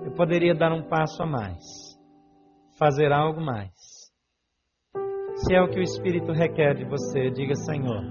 Eu 0.06 0.13
poderia 0.13 0.56
dar 0.56 0.71
um 0.71 0.88
passo 0.88 1.21
a 1.21 1.26
mais, 1.26 1.62
fazer 2.80 3.12
algo 3.12 3.41
mais. 3.41 3.96
Se 5.47 5.55
é 5.55 5.62
o 5.62 5.69
que 5.69 5.79
o 5.79 5.81
Espírito 5.81 6.33
requer 6.33 6.73
de 6.73 6.83
você, 6.83 7.29
diga: 7.29 7.55
Senhor, 7.55 8.03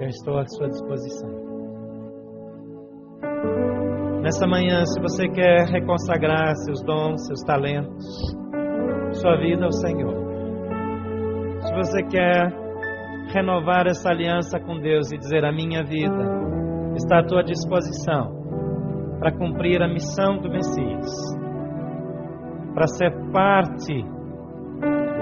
eu 0.00 0.08
estou 0.08 0.38
à 0.38 0.46
sua 0.48 0.68
disposição. 0.68 1.30
Nessa 4.22 4.44
manhã, 4.44 4.84
se 4.84 5.00
você 5.00 5.28
quer 5.28 5.68
reconsagrar 5.68 6.56
seus 6.56 6.82
dons, 6.82 7.24
seus 7.28 7.42
talentos, 7.42 8.04
sua 9.12 9.36
vida 9.36 9.66
ao 9.66 9.72
Senhor, 9.72 10.14
se 11.60 11.74
você 11.76 12.02
quer 12.02 12.52
renovar 13.32 13.86
essa 13.86 14.10
aliança 14.10 14.58
com 14.58 14.80
Deus 14.80 15.12
e 15.12 15.16
dizer: 15.16 15.44
A 15.44 15.52
minha 15.52 15.84
vida 15.84 16.24
está 16.96 17.20
à 17.20 17.24
tua 17.24 17.44
disposição 17.44 18.36
para 19.20 19.30
cumprir 19.30 19.80
a 19.80 19.86
missão 19.86 20.38
do 20.38 20.50
Messias, 20.50 21.36
para 22.74 22.88
ser 22.88 23.12
parte 23.30 24.17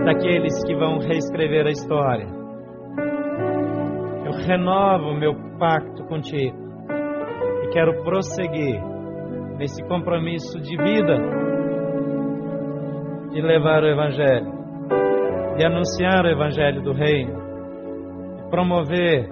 daqueles 0.04 0.62
que 0.64 0.74
vão 0.74 0.98
reescrever 0.98 1.66
a 1.66 1.70
história. 1.70 2.26
Eu 4.24 4.32
renovo 4.32 5.14
meu 5.14 5.34
pacto 5.58 6.04
contigo 6.04 6.56
e 7.64 7.68
quero 7.68 8.02
prosseguir 8.02 8.80
nesse 9.58 9.82
compromisso 9.86 10.60
de 10.60 10.76
vida 10.76 11.16
de 13.32 13.40
levar 13.40 13.82
o 13.82 13.88
Evangelho, 13.88 14.52
de 15.56 15.66
anunciar 15.66 16.24
o 16.24 16.28
Evangelho 16.28 16.82
do 16.82 16.92
Reino, 16.92 17.34
de 18.36 18.50
promover 18.50 19.28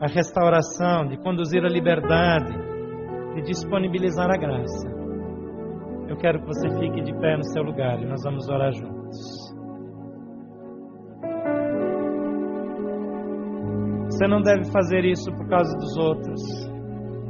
a 0.00 0.06
restauração, 0.06 1.06
de 1.06 1.16
conduzir 1.18 1.64
a 1.64 1.68
liberdade, 1.68 2.52
de 3.34 3.42
disponibilizar 3.42 4.30
a 4.30 4.36
graça. 4.36 4.93
Eu 6.08 6.16
quero 6.16 6.40
que 6.40 6.46
você 6.46 6.68
fique 6.78 7.02
de 7.02 7.14
pé 7.18 7.36
no 7.36 7.44
seu 7.44 7.62
lugar 7.62 8.00
e 8.00 8.06
nós 8.06 8.22
vamos 8.22 8.48
orar 8.48 8.72
juntos. 8.72 9.54
Você 14.10 14.28
não 14.28 14.42
deve 14.42 14.70
fazer 14.70 15.04
isso 15.04 15.32
por 15.32 15.48
causa 15.48 15.76
dos 15.76 15.96
outros. 15.96 16.40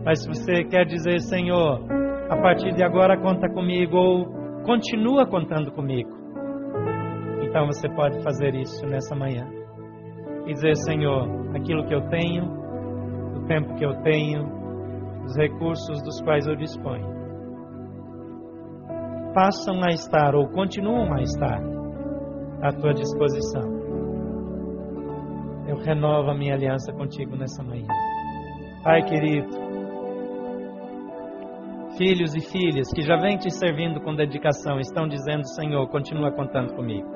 Mas 0.05 0.23
se 0.23 0.29
você 0.29 0.65
quer 0.65 0.85
dizer, 0.85 1.19
Senhor, 1.21 1.81
a 2.29 2.37
partir 2.37 2.75
de 2.75 2.83
agora 2.83 3.17
conta 3.17 3.49
comigo 3.49 3.97
ou 3.97 4.27
continua 4.65 5.27
contando 5.27 5.73
comigo, 5.73 6.11
então 7.43 7.67
você 7.67 7.89
pode 7.89 8.23
fazer 8.23 8.55
isso 8.55 8.85
nessa 8.87 9.15
manhã 9.15 9.49
e 10.47 10.53
dizer, 10.53 10.75
Senhor, 10.77 11.57
aquilo 11.57 11.87
que 11.87 11.95
eu 11.95 12.03
tenho, 12.09 12.45
o 13.35 13.47
tempo 13.47 13.75
que 13.77 13.85
eu 13.85 13.95
tenho, 14.03 14.45
os 15.25 15.37
recursos 15.37 16.03
dos 16.03 16.21
quais 16.23 16.47
eu 16.47 16.55
disponho, 16.55 17.24
passam 19.35 19.83
a 19.83 19.93
estar 19.93 20.35
ou 20.35 20.49
continuam 20.49 21.13
a 21.13 21.21
estar 21.21 21.61
à 22.63 22.73
tua 22.73 22.95
disposição. 22.95 23.75
Eu 25.67 25.77
renovo 25.77 26.31
a 26.31 26.35
minha 26.35 26.55
aliança 26.55 26.93
contigo 26.93 27.37
nessa 27.37 27.63
manhã. 27.63 27.89
Pai 28.83 29.03
querido, 29.03 29.49
filhos 31.99 32.35
e 32.35 32.41
filhas 32.41 32.91
que 32.95 33.03
já 33.03 33.17
vêm 33.17 33.37
te 33.37 33.51
servindo 33.51 34.01
com 34.01 34.15
dedicação 34.15 34.79
estão 34.79 35.09
dizendo: 35.09 35.47
Senhor, 35.49 35.87
continua 35.89 36.31
contando 36.31 36.75
comigo 36.75 37.09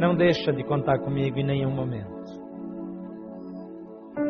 não 0.00 0.14
deixa 0.14 0.50
de 0.50 0.64
contar 0.64 0.98
comigo 1.00 1.38
em 1.38 1.44
nenhum 1.44 1.70
momento. 1.70 2.08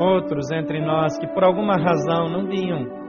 Outros 0.00 0.50
entre 0.50 0.84
nós 0.84 1.16
que 1.16 1.28
por 1.28 1.44
alguma 1.44 1.76
razão 1.76 2.28
não 2.28 2.48
vinham 2.48 2.99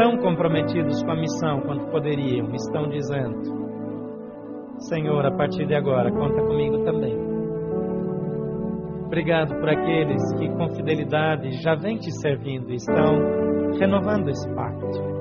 tão 0.00 0.16
comprometidos 0.16 1.02
com 1.02 1.10
a 1.10 1.14
missão 1.14 1.60
quanto 1.60 1.90
poderiam, 1.90 2.50
estão 2.54 2.88
dizendo: 2.88 3.38
Senhor, 4.88 5.26
a 5.26 5.30
partir 5.30 5.66
de 5.66 5.74
agora, 5.74 6.10
conta 6.10 6.40
comigo 6.40 6.82
também. 6.84 7.14
Obrigado 9.04 9.60
por 9.60 9.68
aqueles 9.68 10.22
que 10.38 10.48
com 10.56 10.70
fidelidade 10.70 11.50
já 11.62 11.74
vêm 11.74 11.98
te 11.98 12.10
servindo 12.12 12.70
e 12.70 12.76
estão 12.76 13.74
renovando 13.78 14.30
esse 14.30 14.48
pacto. 14.54 15.20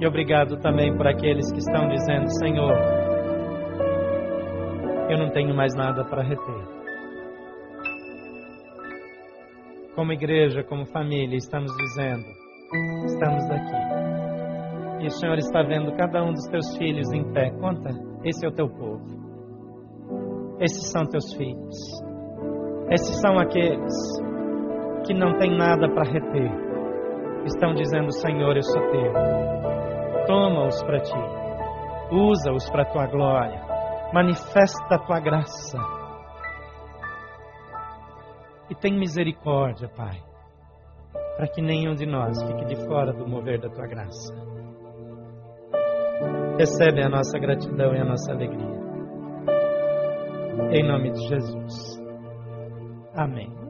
E 0.00 0.06
obrigado 0.06 0.56
também 0.56 0.96
por 0.96 1.06
aqueles 1.06 1.52
que 1.52 1.58
estão 1.58 1.88
dizendo: 1.90 2.28
Senhor, 2.40 2.74
eu 5.08 5.16
não 5.16 5.30
tenho 5.30 5.54
mais 5.54 5.76
nada 5.76 6.04
para 6.06 6.24
reter. 6.24 6.80
Como 9.94 10.12
igreja, 10.12 10.64
como 10.64 10.86
família, 10.86 11.36
estamos 11.36 11.70
dizendo: 11.76 12.49
estamos 13.12 13.50
aqui. 13.50 15.04
E 15.04 15.06
o 15.06 15.10
Senhor 15.10 15.38
está 15.38 15.62
vendo 15.62 15.92
cada 15.96 16.22
um 16.22 16.32
dos 16.32 16.46
teus 16.46 16.76
filhos 16.76 17.10
em 17.12 17.24
pé. 17.32 17.50
Conta, 17.60 17.90
esse 18.24 18.44
é 18.44 18.48
o 18.48 18.52
teu 18.52 18.68
povo. 18.68 19.04
Esses 20.60 20.90
são 20.90 21.06
teus 21.06 21.32
filhos. 21.34 21.76
Esses 22.90 23.20
são 23.20 23.38
aqueles 23.38 23.94
que 25.06 25.14
não 25.14 25.38
têm 25.38 25.56
nada 25.56 25.88
para 25.88 26.10
reter. 26.10 26.50
Estão 27.46 27.74
dizendo: 27.74 28.12
Senhor, 28.12 28.54
eu 28.56 28.62
sou 28.62 28.82
teu. 28.90 29.12
Toma-os 30.26 30.82
para 30.82 31.00
ti. 31.00 31.18
Usa-os 32.12 32.68
para 32.70 32.82
a 32.82 32.92
tua 32.92 33.06
glória 33.06 33.70
manifesta 34.12 34.96
a 34.96 34.98
tua 34.98 35.20
graça. 35.20 35.78
E 38.68 38.74
tem 38.74 38.98
misericórdia, 38.98 39.88
Pai, 39.88 40.22
para 41.40 41.48
que 41.48 41.62
nenhum 41.62 41.94
de 41.94 42.04
nós 42.04 42.36
fique 42.42 42.66
de 42.66 42.76
fora 42.84 43.14
do 43.14 43.26
mover 43.26 43.58
da 43.58 43.70
tua 43.70 43.86
graça. 43.86 44.30
Recebe 46.58 47.02
a 47.02 47.08
nossa 47.08 47.38
gratidão 47.38 47.94
e 47.94 47.98
a 47.98 48.04
nossa 48.04 48.30
alegria. 48.30 48.68
Em 50.70 50.86
nome 50.86 51.12
de 51.12 51.28
Jesus. 51.28 51.98
Amém. 53.14 53.60